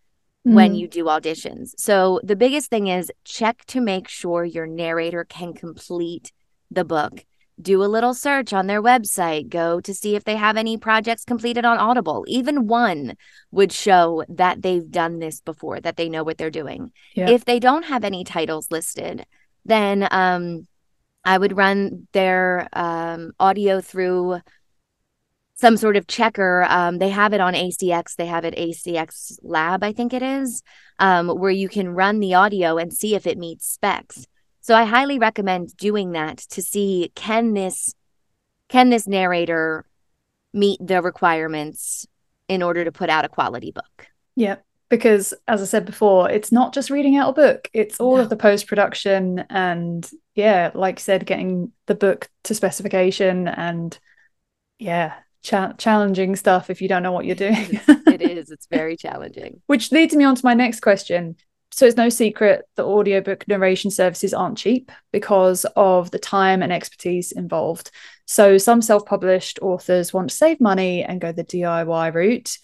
when 0.43 0.73
Mm. 0.73 0.79
you 0.79 0.87
do 0.87 1.05
auditions. 1.05 1.73
So 1.77 2.21
the 2.23 2.37
biggest 2.37 2.69
thing 2.69 2.87
is 2.87 3.11
check 3.25 3.65
to 3.65 3.81
make 3.81 4.07
sure 4.07 4.45
your 4.45 4.65
narrator 4.65 5.25
can 5.25 5.53
complete 5.53 6.31
the 6.71 6.85
book. 6.85 7.25
Do 7.61 7.83
a 7.83 7.85
little 7.85 8.13
search 8.13 8.51
on 8.51 8.67
their 8.67 8.81
website, 8.81 9.49
go 9.49 9.79
to 9.81 9.93
see 9.93 10.15
if 10.15 10.23
they 10.23 10.35
have 10.35 10.57
any 10.57 10.77
projects 10.77 11.23
completed 11.23 11.65
on 11.65 11.77
Audible. 11.77 12.25
Even 12.27 12.67
one 12.67 13.15
would 13.51 13.71
show 13.71 14.23
that 14.27 14.61
they've 14.61 14.89
done 14.89 15.19
this 15.19 15.39
before, 15.39 15.79
that 15.81 15.95
they 15.95 16.09
know 16.09 16.23
what 16.23 16.37
they're 16.37 16.49
doing. 16.49 16.91
Yeah. 17.15 17.29
If 17.29 17.45
they 17.45 17.59
don't 17.59 17.85
have 17.85 18.03
any 18.03 18.23
titles 18.23 18.67
listed, 18.71 19.25
then 19.65 20.07
um, 20.09 20.67
I 21.23 21.37
would 21.37 21.55
run 21.55 22.07
their 22.11 22.67
um, 22.73 23.31
audio 23.39 23.81
through 23.81 24.39
some 25.55 25.77
sort 25.77 25.95
of 25.95 26.07
checker. 26.07 26.65
Um, 26.67 26.97
they 26.97 27.09
have 27.09 27.33
it 27.33 27.39
on 27.39 27.53
ACX. 27.53 28.15
They 28.15 28.25
have 28.25 28.43
it 28.45 28.55
ACX 28.55 29.39
Lab, 29.43 29.83
I 29.83 29.93
think 29.93 30.13
it 30.13 30.23
is, 30.23 30.63
um, 30.99 31.29
where 31.29 31.51
you 31.51 31.69
can 31.69 31.89
run 31.89 32.19
the 32.19 32.33
audio 32.33 32.77
and 32.77 32.91
see 32.91 33.15
if 33.15 33.27
it 33.27 33.37
meets 33.37 33.67
specs. 33.67 34.25
So 34.63 34.73
I 34.73 34.85
highly 34.85 35.19
recommend 35.19 35.75
doing 35.75 36.13
that 36.13 36.37
to 36.51 36.61
see 36.61 37.11
can 37.15 37.53
this 37.53 37.93
can 38.69 38.89
this 38.89 39.05
narrator 39.07 39.85
meet 40.53 40.79
the 40.81 41.01
requirements 41.01 42.07
in 42.47 42.63
order 42.63 42.85
to 42.85 42.91
put 42.91 43.09
out 43.09 43.25
a 43.25 43.29
quality 43.29 43.71
book. 43.71 44.07
Yeah, 44.35 44.55
because 44.89 45.33
as 45.49 45.61
I 45.61 45.65
said 45.65 45.85
before, 45.85 46.29
it's 46.29 46.51
not 46.51 46.73
just 46.73 46.89
reading 46.89 47.17
out 47.17 47.29
a 47.29 47.33
book, 47.33 47.69
it's 47.73 47.99
all 47.99 48.15
No. 48.15 48.21
of 48.23 48.29
the 48.29 48.37
post 48.37 48.67
production 48.67 49.39
and, 49.49 50.09
yeah, 50.33 50.71
like 50.73 50.99
you 50.99 51.03
said, 51.03 51.25
getting 51.25 51.73
the 51.87 51.95
book 51.95 52.29
to 52.43 52.55
specification 52.55 53.49
and, 53.49 53.99
yeah, 54.79 55.13
cha- 55.43 55.73
challenging 55.73 56.35
stuff 56.37 56.69
if 56.69 56.81
you 56.81 56.87
don't 56.87 57.03
know 57.03 57.11
what 57.11 57.25
you're 57.25 57.35
doing. 57.35 57.81
it 58.07 58.21
is. 58.21 58.49
It's 58.49 58.67
very 58.67 58.95
challenging. 58.95 59.61
Which 59.67 59.91
leads 59.91 60.15
me 60.15 60.23
on 60.23 60.35
to 60.35 60.45
my 60.45 60.53
next 60.53 60.79
question. 60.79 61.35
So 61.73 61.87
it's 61.87 61.97
no 61.97 62.09
secret 62.09 62.65
that 62.75 62.85
audiobook 62.85 63.47
narration 63.47 63.89
services 63.89 64.33
aren't 64.33 64.59
cheap 64.59 64.91
because 65.11 65.65
of 65.75 66.11
the 66.11 66.19
time 66.19 66.61
and 66.61 66.71
expertise 66.71 67.31
involved. 67.31 67.89
So 68.25 68.57
some 68.57 68.81
self-published 68.81 69.59
authors 69.61 70.13
want 70.13 70.29
to 70.29 70.35
save 70.35 70.61
money 70.61 71.03
and 71.03 71.19
go 71.19 71.31
the 71.31 71.43
DIY 71.43 72.13
route. 72.13 72.57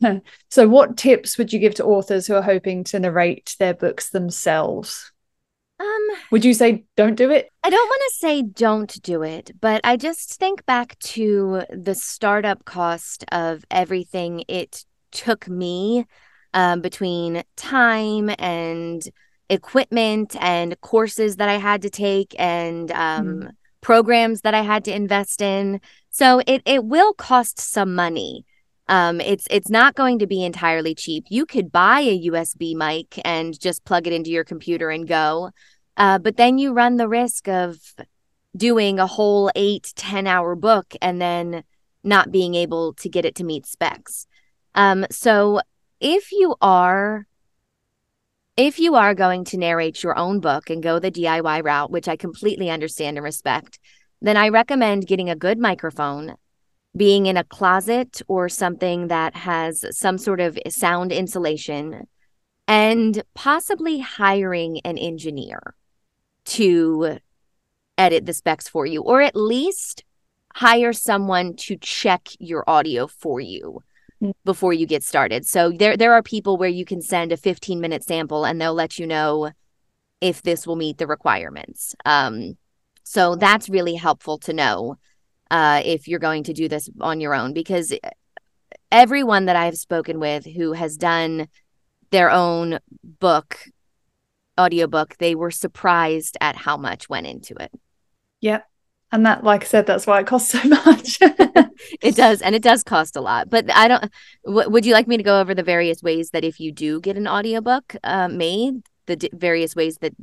so 0.50 0.68
what 0.68 0.96
tips 0.96 1.36
would 1.36 1.52
you 1.52 1.58
give 1.58 1.74
to 1.76 1.84
authors 1.84 2.26
who 2.26 2.34
are 2.34 2.42
hoping 2.42 2.84
to 2.84 3.00
narrate 3.00 3.56
their 3.58 3.74
books 3.74 4.10
themselves? 4.10 5.10
Um, 5.80 6.08
Would 6.30 6.44
you 6.44 6.54
say 6.54 6.84
don't 6.96 7.16
do 7.16 7.32
it? 7.32 7.50
I 7.64 7.70
don't 7.70 7.88
want 7.88 8.02
to 8.08 8.16
say 8.16 8.42
don't 8.42 9.02
do 9.02 9.22
it, 9.22 9.50
but 9.60 9.80
I 9.82 9.96
just 9.96 10.38
think 10.38 10.64
back 10.66 10.96
to 11.00 11.62
the 11.70 11.96
startup 11.96 12.64
cost 12.64 13.24
of 13.32 13.64
everything 13.70 14.44
it 14.46 14.84
took 15.10 15.48
me 15.48 16.06
um, 16.54 16.80
between 16.80 17.42
time 17.56 18.30
and 18.38 19.06
equipment 19.50 20.36
and 20.40 20.80
courses 20.80 21.36
that 21.36 21.48
I 21.48 21.58
had 21.58 21.82
to 21.82 21.90
take 21.90 22.34
and 22.38 22.90
um, 22.92 23.50
programs 23.82 24.40
that 24.40 24.54
I 24.54 24.62
had 24.62 24.84
to 24.86 24.94
invest 24.94 25.42
in. 25.42 25.80
So 26.10 26.40
it 26.46 26.62
it 26.64 26.84
will 26.84 27.12
cost 27.12 27.60
some 27.60 27.94
money. 27.94 28.46
Um, 28.88 29.20
it's 29.20 29.46
it's 29.50 29.68
not 29.68 29.94
going 29.94 30.20
to 30.20 30.26
be 30.26 30.44
entirely 30.44 30.94
cheap. 30.94 31.24
You 31.28 31.44
could 31.44 31.70
buy 31.72 32.00
a 32.00 32.28
USB 32.30 32.74
mic 32.74 33.20
and 33.24 33.58
just 33.58 33.84
plug 33.84 34.06
it 34.06 34.12
into 34.12 34.30
your 34.30 34.44
computer 34.44 34.90
and 34.90 35.06
go. 35.06 35.50
Uh, 35.96 36.18
but 36.18 36.36
then 36.36 36.58
you 36.58 36.72
run 36.72 36.96
the 36.96 37.08
risk 37.08 37.48
of 37.48 37.76
doing 38.56 38.98
a 38.98 39.06
whole 39.06 39.50
eight, 39.56 39.92
10 39.96 40.26
hour 40.26 40.54
book 40.54 40.94
and 41.02 41.20
then 41.20 41.64
not 42.02 42.30
being 42.30 42.54
able 42.54 42.92
to 42.94 43.08
get 43.08 43.24
it 43.24 43.34
to 43.36 43.44
meet 43.44 43.66
specs. 43.66 44.26
Um, 44.74 45.06
so 45.10 45.60
if 46.00 46.32
you 46.32 46.54
are 46.60 47.26
if 48.56 48.78
you 48.78 48.94
are 48.94 49.14
going 49.14 49.44
to 49.44 49.58
narrate 49.58 50.02
your 50.02 50.16
own 50.16 50.38
book 50.38 50.70
and 50.70 50.82
go 50.82 50.98
the 50.98 51.10
DIY 51.10 51.64
route, 51.64 51.90
which 51.90 52.06
I 52.06 52.16
completely 52.16 52.70
understand 52.70 53.16
and 53.16 53.24
respect, 53.24 53.80
then 54.22 54.36
I 54.36 54.48
recommend 54.48 55.08
getting 55.08 55.28
a 55.28 55.34
good 55.34 55.58
microphone, 55.58 56.36
being 56.96 57.26
in 57.26 57.36
a 57.36 57.42
closet 57.42 58.22
or 58.28 58.48
something 58.48 59.08
that 59.08 59.34
has 59.34 59.84
some 59.90 60.18
sort 60.18 60.40
of 60.40 60.56
sound 60.68 61.10
insulation, 61.10 62.06
and 62.68 63.22
possibly 63.34 63.98
hiring 63.98 64.80
an 64.84 64.98
engineer 64.98 65.74
to 66.44 67.18
edit 67.98 68.24
the 68.24 68.34
specs 68.34 68.68
for 68.68 68.86
you, 68.86 69.02
or 69.02 69.20
at 69.20 69.34
least 69.34 70.04
hire 70.54 70.92
someone 70.92 71.56
to 71.56 71.76
check 71.76 72.28
your 72.38 72.62
audio 72.68 73.08
for 73.08 73.40
you. 73.40 73.80
Before 74.44 74.72
you 74.72 74.86
get 74.86 75.02
started. 75.02 75.46
So 75.46 75.70
there 75.70 75.96
there 75.96 76.12
are 76.12 76.22
people 76.22 76.56
where 76.56 76.68
you 76.68 76.84
can 76.84 77.02
send 77.02 77.32
a 77.32 77.36
15 77.36 77.80
minute 77.80 78.04
sample 78.04 78.44
and 78.44 78.60
they'll 78.60 78.74
let 78.74 78.98
you 78.98 79.06
know 79.06 79.50
if 80.20 80.42
this 80.42 80.66
will 80.66 80.76
meet 80.76 80.98
the 80.98 81.06
requirements. 81.06 81.94
Um, 82.04 82.56
so 83.02 83.36
that's 83.36 83.68
really 83.68 83.94
helpful 83.94 84.38
to 84.38 84.52
know 84.52 84.96
uh, 85.50 85.82
if 85.84 86.08
you're 86.08 86.18
going 86.18 86.44
to 86.44 86.52
do 86.52 86.68
this 86.68 86.88
on 87.00 87.20
your 87.20 87.34
own 87.34 87.52
because 87.52 87.92
everyone 88.90 89.46
that 89.46 89.56
I've 89.56 89.76
spoken 89.76 90.18
with 90.18 90.46
who 90.46 90.72
has 90.72 90.96
done 90.96 91.48
their 92.10 92.30
own 92.30 92.78
book 93.02 93.58
audiobook, 94.58 95.16
they 95.18 95.34
were 95.34 95.50
surprised 95.50 96.36
at 96.40 96.56
how 96.56 96.76
much 96.76 97.08
went 97.08 97.26
into 97.26 97.54
it. 97.60 97.72
Yep. 98.40 98.66
And 99.14 99.24
that, 99.26 99.44
like 99.44 99.62
I 99.62 99.66
said, 99.66 99.86
that's 99.86 100.08
why 100.08 100.18
it 100.18 100.26
costs 100.26 100.50
so 100.50 100.68
much. 100.68 101.18
it 102.02 102.16
does. 102.16 102.42
And 102.42 102.52
it 102.52 102.64
does 102.64 102.82
cost 102.82 103.14
a 103.14 103.20
lot. 103.20 103.48
But 103.48 103.72
I 103.72 103.86
don't, 103.86 104.10
w- 104.44 104.68
would 104.68 104.84
you 104.84 104.92
like 104.92 105.06
me 105.06 105.16
to 105.16 105.22
go 105.22 105.40
over 105.40 105.54
the 105.54 105.62
various 105.62 106.02
ways 106.02 106.30
that 106.30 106.42
if 106.42 106.58
you 106.58 106.72
do 106.72 107.00
get 107.00 107.16
an 107.16 107.28
audiobook 107.28 107.94
uh, 108.02 108.26
made, 108.26 108.82
the 109.06 109.14
d- 109.14 109.30
various 109.32 109.76
ways 109.76 109.98
that 109.98 110.14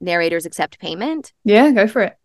narrators 0.00 0.46
accept 0.46 0.78
payment? 0.78 1.34
Yeah, 1.44 1.70
go 1.72 1.86
for 1.86 2.00
it. 2.00 2.16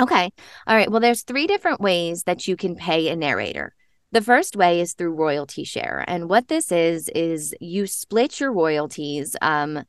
Okay. 0.00 0.30
All 0.66 0.74
right. 0.74 0.90
Well, 0.90 1.00
there's 1.00 1.22
three 1.22 1.46
different 1.46 1.82
ways 1.82 2.22
that 2.22 2.48
you 2.48 2.56
can 2.56 2.74
pay 2.74 3.10
a 3.10 3.14
narrator. 3.14 3.74
The 4.10 4.22
first 4.22 4.56
way 4.56 4.80
is 4.80 4.94
through 4.94 5.12
royalty 5.12 5.64
share. 5.64 6.02
And 6.08 6.30
what 6.30 6.48
this 6.48 6.72
is, 6.72 7.10
is 7.10 7.54
you 7.60 7.86
split 7.86 8.40
your 8.40 8.54
royalties. 8.54 9.36
Um, 9.42 9.84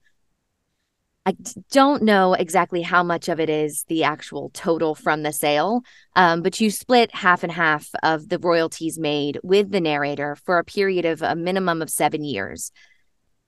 I 1.25 1.35
don't 1.71 2.03
know 2.03 2.33
exactly 2.33 2.81
how 2.81 3.01
much 3.01 3.29
of 3.29 3.39
it 3.39 3.49
is 3.49 3.85
the 3.87 4.03
actual 4.03 4.51
total 4.53 4.93
from 4.93 5.23
the 5.23 5.31
sale, 5.31 5.81
um, 6.17 6.41
but 6.41 6.59
you 6.59 6.69
split 6.69 7.15
half 7.15 7.43
and 7.43 7.51
half 7.51 7.87
of 8.03 8.27
the 8.27 8.39
royalties 8.39 8.99
made 8.99 9.39
with 9.41 9.71
the 9.71 9.79
narrator 9.79 10.35
for 10.43 10.57
a 10.57 10.65
period 10.65 11.05
of 11.05 11.21
a 11.21 11.35
minimum 11.35 11.81
of 11.81 11.89
seven 11.89 12.25
years. 12.25 12.71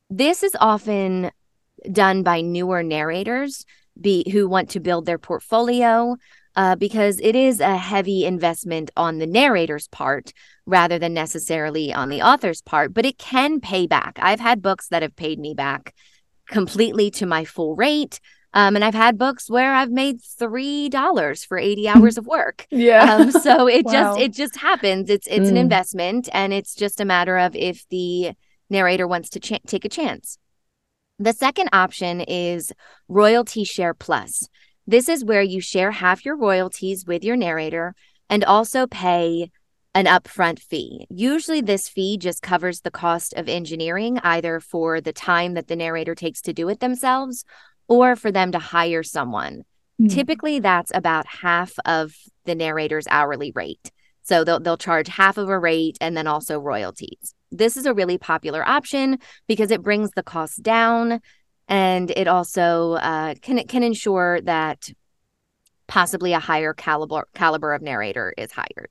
This 0.10 0.42
is 0.42 0.56
often 0.62 1.32
done 1.92 2.24
by 2.24 2.40
newer 2.40 2.82
narrators 2.82 3.66
be, 4.00 4.30
who 4.32 4.48
want 4.48 4.70
to 4.70 4.80
build 4.80 5.06
their 5.06 5.18
portfolio 5.18 6.16
uh, 6.56 6.78
because 6.78 7.20
it 7.20 7.36
is 7.36 7.60
a 7.60 7.76
heavy 7.76 8.24
investment 8.24 8.90
on 8.96 9.18
the 9.18 9.28
narrator's 9.28 9.90
part 9.90 10.32
rather 10.66 10.98
than 10.98 11.14
necessarily 11.14 11.94
on 11.94 12.08
the 12.08 12.22
author's 12.22 12.62
part, 12.62 12.94
but 12.94 13.06
it 13.06 13.18
can 13.18 13.60
pay 13.60 13.86
back. 13.86 14.18
I've 14.22 14.40
had 14.40 14.62
books 14.62 14.88
that 14.90 15.02
have 15.02 15.16
paid 15.18 15.40
me 15.40 15.54
back 15.54 15.94
completely 16.50 17.12
to 17.12 17.26
my 17.26 17.46
full 17.46 17.76
rate. 17.76 18.20
Um, 18.54 18.76
and 18.76 18.86
I've 18.86 18.96
had 18.96 19.18
books 19.18 19.50
where 19.50 19.74
I've 19.76 19.92
made 19.92 20.22
three 20.22 20.88
dollars 20.88 21.44
for 21.44 21.58
80 21.58 21.90
hours 21.90 22.18
of 22.18 22.26
work. 22.26 22.66
Yeah. 22.72 23.16
Um, 23.16 23.32
so 23.32 23.68
it 23.68 23.86
wow. 23.86 23.92
just 23.92 24.20
it 24.20 24.34
just 24.34 24.56
happens. 24.56 25.10
It's 25.10 25.28
it's 25.28 25.48
mm. 25.48 25.52
an 25.52 25.58
investment, 25.58 26.30
and 26.34 26.54
it's 26.54 26.74
just 26.74 27.02
a 27.02 27.06
matter 27.06 27.38
of 27.38 27.56
if 27.56 27.86
the 27.90 28.32
narrator 28.70 29.08
wants 29.08 29.30
to 29.32 29.40
ch- 29.40 29.62
take 29.68 29.86
a 29.86 29.90
chance. 29.90 30.38
The 31.20 31.34
second 31.34 31.70
option 31.72 32.22
is 32.22 32.74
royalty 33.08 33.64
share 33.64 33.94
plus. 33.94 34.48
This 34.88 35.10
is 35.10 35.26
where 35.26 35.42
you 35.42 35.62
share 35.62 35.92
half 35.92 36.26
your 36.26 36.36
royalties 36.36 37.06
with 37.06 37.24
your 37.24 37.36
narrator 37.36 37.96
and 38.30 38.44
also 38.44 38.86
pay 38.86 39.52
an 39.96 40.06
upfront 40.06 40.60
fee. 40.60 41.08
Usually, 41.10 41.62
this 41.62 41.88
fee 41.88 42.18
just 42.18 42.44
covers 42.44 42.82
the 42.82 42.92
cost 42.92 43.34
of 43.34 43.50
engineering, 43.50 44.20
either 44.20 44.60
for 44.60 45.02
the 45.02 45.14
time 45.14 45.56
that 45.56 45.68
the 45.68 45.76
narrator 45.76 46.14
takes 46.14 46.42
to 46.42 46.54
do 46.54 46.70
it 46.70 46.82
themselves 46.82 47.46
or 47.88 48.16
for 48.16 48.32
them 48.32 48.52
to 48.52 48.60
hire 48.60 49.04
someone. 49.04 49.64
Mm-hmm. 50.00 50.08
Typically, 50.08 50.60
that's 50.60 50.92
about 50.94 51.26
half 51.26 51.74
of 51.86 52.14
the 52.44 52.56
narrator's 52.56 53.08
hourly 53.10 53.52
rate. 53.56 53.92
So 54.24 54.44
they'll, 54.44 54.60
they'll 54.60 54.78
charge 54.78 55.08
half 55.08 55.38
of 55.38 55.50
a 55.50 55.58
rate 55.58 55.98
and 56.02 56.18
then 56.18 56.28
also 56.28 56.60
royalties. 56.60 57.34
This 57.52 57.78
is 57.78 57.86
a 57.86 57.94
really 57.94 58.18
popular 58.18 58.68
option 58.68 59.20
because 59.48 59.72
it 59.72 59.82
brings 59.82 60.12
the 60.12 60.24
cost 60.24 60.62
down 60.62 61.22
and 61.68 62.12
it 62.12 62.28
also 62.28 62.94
uh, 62.94 63.36
can 63.42 63.66
can 63.68 63.84
ensure 63.84 64.42
that 64.42 64.90
possibly 65.88 66.34
a 66.34 66.40
higher 66.40 66.74
caliber 66.74 67.28
caliber 67.34 67.74
of 67.74 67.82
narrator 67.82 68.34
is 68.38 68.52
hired. 68.52 68.90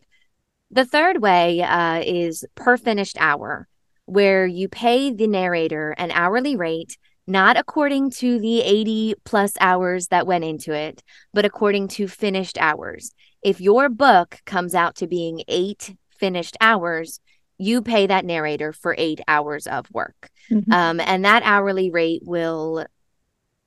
The 0.75 0.85
third 0.85 1.23
way 1.23 1.63
uh, 1.63 2.03
is 2.05 2.45
per 2.57 2.77
finished 2.77 3.17
hour, 3.21 3.69
where 4.07 4.45
you 4.45 4.69
pay 4.69 5.13
the 5.13 5.29
narrator 5.29 5.93
an 5.93 6.11
hourly 6.11 6.57
rate, 6.57 6.99
not 7.29 7.57
according 7.57 8.11
to 8.11 8.41
the 8.41 8.61
80 8.61 9.15
plus 9.23 9.53
hours 9.61 10.09
that 10.09 10.27
went 10.27 10.43
into 10.43 10.73
it, 10.73 11.01
but 11.33 11.45
according 11.45 11.87
to 11.89 12.09
finished 12.09 12.59
hours. 12.59 13.13
If 13.41 13.61
your 13.61 13.89
book 13.89 14.41
comes 14.47 14.75
out 14.75 14.97
to 14.97 15.07
being 15.07 15.45
eight 15.47 15.95
finished 16.11 16.57
hours, 16.61 17.21
you 17.57 17.81
pay 17.81 18.09
that 18.09 18.25
narrator 18.25 18.73
for 18.73 18.97
eight 18.99 19.21
hours 19.29 19.69
of 19.69 19.87
work. 19.93 20.29
Mm-hmm. 20.51 20.73
Um, 20.73 20.99
and 20.99 21.25
that 21.25 21.45
hourly 21.45 21.93
rate 21.93 22.23
will 22.25 22.85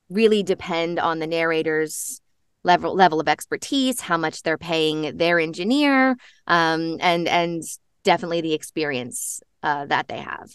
really 0.09 0.43
depend 0.43 0.99
on 0.99 1.19
the 1.19 1.27
narrator's 1.27 2.19
level 2.67 2.93
level 2.93 3.19
of 3.19 3.27
expertise, 3.27 3.99
how 4.01 4.17
much 4.17 4.43
they're 4.43 4.57
paying 4.59 5.17
their 5.17 5.39
engineer, 5.39 6.15
um, 6.45 6.97
and 6.99 7.27
and 7.27 7.63
definitely 8.03 8.41
the 8.41 8.53
experience 8.53 9.41
uh, 9.63 9.85
that 9.87 10.07
they 10.07 10.19
have. 10.19 10.51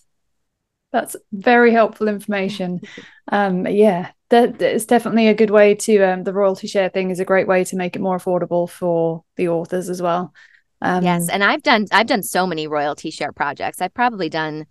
That's 0.92 1.16
very 1.33 1.72
helpful 1.72 2.07
information. 2.07 2.83
Um, 3.29 3.66
yeah, 3.66 4.11
that 4.29 4.61
it's 4.61 4.85
definitely 4.85 5.29
a 5.29 5.35
good 5.35 5.51
way 5.51 5.75
to 5.75 6.03
um, 6.03 6.22
the 6.22 6.35
royalty 6.35 6.66
share 6.66 6.90
thing 6.90 7.11
is 7.11 7.18
a 7.18 7.25
great 7.25 7.48
way 7.48 7.64
to 7.64 7.77
make 7.77 7.96
it 7.96 8.03
more 8.03 8.18
affordable 8.18 8.68
for 8.68 9.25
the 9.37 9.48
authors 9.48 9.88
as 9.88 10.03
well. 10.03 10.35
Um, 10.83 11.03
yes, 11.03 11.31
and 11.31 11.42
I've 11.42 11.62
done 11.62 11.87
I've 11.90 12.07
done 12.07 12.22
so 12.22 12.46
many 12.46 12.66
royalty 12.66 13.11
share 13.11 13.33
projects. 13.33 13.81
I've 13.81 13.94
probably 13.94 14.29
done 14.29 14.66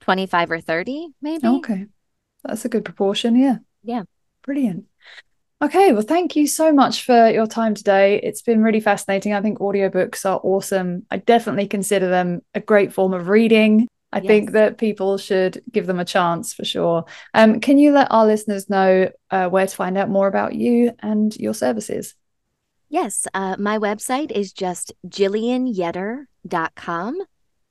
twenty 0.00 0.26
five 0.26 0.50
or 0.50 0.60
thirty, 0.60 1.08
maybe. 1.22 1.46
Okay, 1.46 1.86
that's 2.44 2.66
a 2.66 2.68
good 2.68 2.84
proportion. 2.84 3.34
Yeah. 3.34 3.56
Yeah. 3.82 4.02
Brilliant. 4.42 4.87
Okay, 5.60 5.92
well, 5.92 6.02
thank 6.02 6.36
you 6.36 6.46
so 6.46 6.72
much 6.72 7.04
for 7.04 7.30
your 7.30 7.48
time 7.48 7.74
today. 7.74 8.20
It's 8.22 8.42
been 8.42 8.62
really 8.62 8.78
fascinating. 8.78 9.32
I 9.32 9.42
think 9.42 9.58
audiobooks 9.58 10.24
are 10.24 10.40
awesome. 10.44 11.04
I 11.10 11.16
definitely 11.16 11.66
consider 11.66 12.08
them 12.08 12.42
a 12.54 12.60
great 12.60 12.92
form 12.92 13.12
of 13.12 13.26
reading. 13.26 13.88
I 14.12 14.18
yes. 14.18 14.26
think 14.26 14.52
that 14.52 14.78
people 14.78 15.18
should 15.18 15.60
give 15.70 15.86
them 15.86 15.98
a 15.98 16.04
chance 16.04 16.54
for 16.54 16.64
sure. 16.64 17.06
Um, 17.34 17.58
can 17.58 17.76
you 17.76 17.90
let 17.90 18.12
our 18.12 18.24
listeners 18.24 18.70
know 18.70 19.10
uh, 19.30 19.48
where 19.48 19.66
to 19.66 19.74
find 19.74 19.98
out 19.98 20.08
more 20.08 20.28
about 20.28 20.54
you 20.54 20.92
and 21.00 21.36
your 21.36 21.54
services? 21.54 22.14
Yes, 22.88 23.26
uh, 23.34 23.56
my 23.58 23.78
website 23.78 24.30
is 24.30 24.52
just 24.52 24.92
jillianyetter.com. 25.06 27.18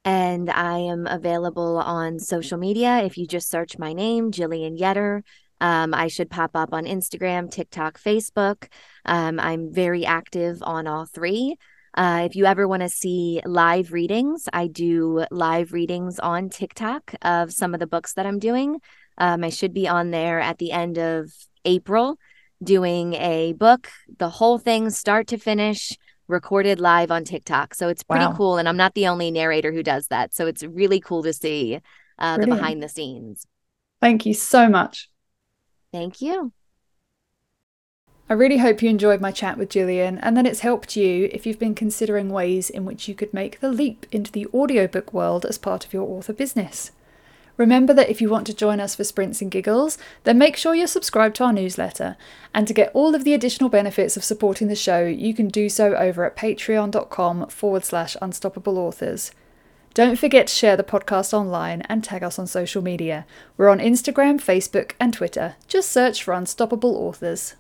And 0.06 0.50
I 0.50 0.78
am 0.78 1.08
available 1.08 1.78
on 1.78 2.20
social 2.20 2.58
media. 2.58 3.00
If 3.00 3.18
you 3.18 3.28
just 3.28 3.50
search 3.50 3.78
my 3.78 3.94
name, 3.94 4.32
Jillian 4.32 4.80
Yetter, 4.80 5.24
um, 5.62 5.94
I 5.94 6.08
should 6.08 6.30
pop 6.30 6.52
up 6.56 6.74
on 6.74 6.86
Instagram, 6.86 7.50
TikTok, 7.50 8.00
Facebook. 8.00 8.68
Um, 9.06 9.40
I'm 9.40 9.74
very 9.74 10.06
active 10.06 10.62
on 10.62 10.88
all 10.88 11.06
three. 11.06 11.56
Uh, 11.94 12.24
if 12.26 12.36
you 12.36 12.46
ever 12.46 12.68
want 12.68 12.84
to 12.84 12.90
see 12.90 13.42
live 13.44 13.92
readings, 13.92 14.48
I 14.54 14.68
do 14.68 15.26
live 15.32 15.74
readings 15.74 16.20
on 16.20 16.50
TikTok 16.50 17.16
of 17.24 17.52
some 17.52 17.74
of 17.74 17.80
the 17.80 17.88
books 17.88 18.14
that 18.14 18.26
I'm 18.28 18.38
doing. 18.38 18.80
Um, 19.18 19.44
I 19.44 19.50
should 19.50 19.74
be 19.74 19.88
on 19.88 20.12
there 20.12 20.40
at 20.40 20.60
the 20.60 20.72
end 20.72 21.00
of 21.00 21.32
April 21.66 22.20
doing 22.64 23.14
a 23.16 23.54
book, 23.54 23.90
the 24.18 24.30
whole 24.30 24.60
thing, 24.60 24.90
start 24.90 25.28
to 25.28 25.38
finish, 25.38 25.98
recorded 26.28 26.80
live 26.80 27.12
on 27.12 27.24
TikTok. 27.24 27.74
So 27.74 27.88
it's 27.88 28.04
pretty 28.04 28.26
wow. 28.26 28.36
cool. 28.36 28.58
And 28.58 28.68
I'm 28.68 28.78
not 28.78 28.94
the 28.94 29.08
only 29.08 29.32
narrator 29.32 29.72
who 29.72 29.84
does 29.84 30.08
that. 30.08 30.34
So 30.36 30.46
it's 30.48 30.64
really 30.64 31.00
cool 31.00 31.24
to 31.24 31.34
see 31.34 31.80
uh, 32.20 32.38
the 32.38 32.48
behind 32.48 32.82
the 32.82 32.90
scenes. 32.90 33.46
Thank 34.02 34.26
you 34.26 34.34
so 34.34 34.70
much. 34.70 35.10
Thank 35.92 36.22
you. 36.22 36.52
I 38.30 38.34
really 38.34 38.58
hope 38.58 38.82
you 38.82 38.90
enjoyed 38.90 39.22
my 39.22 39.32
chat 39.32 39.58
with 39.58 39.70
Jillian 39.70 40.20
and 40.22 40.36
that 40.36 40.46
it's 40.46 40.60
helped 40.60 40.98
you 40.98 41.30
if 41.32 41.46
you've 41.46 41.60
been 41.60 41.76
considering 41.76 42.30
ways 42.30 42.70
in 42.70 42.84
which 42.84 43.08
you 43.08 43.16
could 43.16 43.34
make 43.34 43.62
the 43.62 43.72
leap 43.72 44.06
into 44.12 44.34
the 44.34 44.48
audiobook 44.54 45.14
world 45.14 45.46
as 45.46 45.58
part 45.58 45.86
of 45.86 45.94
your 45.94 46.04
author 46.04 46.34
business. 46.34 46.92
Remember 47.56 47.94
that 47.94 48.10
if 48.10 48.20
you 48.20 48.30
want 48.30 48.46
to 48.48 48.54
join 48.54 48.82
us 48.82 48.96
for 48.96 49.06
sprints 49.06 49.42
and 49.42 49.50
giggles, 49.50 49.98
then 50.26 50.38
make 50.38 50.58
sure 50.58 50.76
you're 50.76 50.88
subscribed 50.88 51.38
to 51.38 51.46
our 51.46 51.54
newsletter. 51.54 52.18
And 52.54 52.68
to 52.68 52.74
get 52.74 52.92
all 52.94 53.16
of 53.16 53.24
the 53.24 53.34
additional 53.34 53.70
benefits 53.70 54.18
of 54.18 54.24
supporting 54.24 54.68
the 54.68 54.76
show, 54.76 55.06
you 55.06 55.34
can 55.34 55.48
do 55.48 55.70
so 55.70 55.96
over 55.96 56.26
at 56.26 56.36
patreon.com 56.36 57.48
forward 57.48 57.86
slash 57.86 58.16
unstoppable 58.22 58.78
authors. 58.78 59.32
Don't 59.98 60.20
forget 60.20 60.46
to 60.46 60.54
share 60.54 60.78
the 60.78 60.84
podcast 60.84 61.34
online 61.34 61.82
and 61.90 62.04
tag 62.04 62.22
us 62.22 62.38
on 62.38 62.46
social 62.46 62.84
media. 62.84 63.26
We're 63.58 63.70
on 63.70 63.80
Instagram, 63.80 64.40
Facebook, 64.40 64.92
and 65.00 65.12
Twitter. 65.12 65.56
Just 65.68 65.92
search 65.92 66.22
for 66.22 66.36
Unstoppable 66.36 66.96
Authors. 66.96 67.56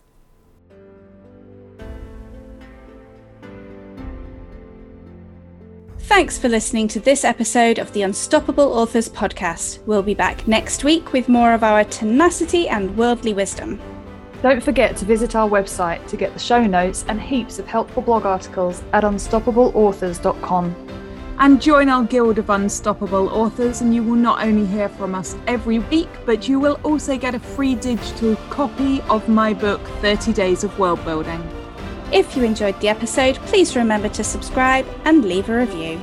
Thanks 5.97 6.37
for 6.37 6.47
listening 6.47 6.87
to 6.89 6.99
this 6.99 7.25
episode 7.25 7.79
of 7.79 7.91
the 7.93 8.03
Unstoppable 8.03 8.71
Authors 8.71 9.09
podcast. 9.09 9.83
We'll 9.87 10.03
be 10.03 10.13
back 10.13 10.47
next 10.47 10.83
week 10.83 11.13
with 11.13 11.27
more 11.27 11.53
of 11.53 11.63
our 11.63 11.85
tenacity 11.85 12.69
and 12.69 12.95
worldly 12.95 13.33
wisdom. 13.33 13.81
Don't 14.43 14.61
forget 14.61 14.95
to 14.97 15.05
visit 15.05 15.35
our 15.35 15.49
website 15.49 16.07
to 16.09 16.15
get 16.15 16.33
the 16.33 16.39
show 16.39 16.67
notes 16.67 17.03
and 17.07 17.19
heaps 17.19 17.57
of 17.57 17.65
helpful 17.65 18.03
blog 18.03 18.27
articles 18.27 18.83
at 18.93 19.03
unstoppableauthors.com. 19.03 21.06
And 21.39 21.61
join 21.61 21.87
our 21.87 22.03
Guild 22.03 22.39
of 22.39 22.49
Unstoppable 22.49 23.29
Authors, 23.29 23.81
and 23.81 23.93
you 23.93 24.01
will 24.01 24.15
not 24.15 24.43
only 24.43 24.65
hear 24.65 24.89
from 24.89 25.13
us 25.13 25.35
every 25.45 25.77
week, 25.77 26.09
but 26.25 26.49
you 26.49 26.59
will 26.59 26.79
also 26.83 27.15
get 27.15 27.35
a 27.35 27.39
free 27.39 27.75
digital 27.75 28.35
copy 28.49 29.01
of 29.03 29.29
my 29.29 29.53
book, 29.53 29.79
30 30.01 30.33
Days 30.33 30.63
of 30.63 30.77
World 30.79 31.03
Building. 31.05 31.47
If 32.11 32.35
you 32.35 32.43
enjoyed 32.43 32.79
the 32.81 32.89
episode, 32.89 33.35
please 33.45 33.75
remember 33.75 34.09
to 34.09 34.23
subscribe 34.23 34.87
and 35.05 35.25
leave 35.25 35.47
a 35.49 35.59
review. 35.59 36.01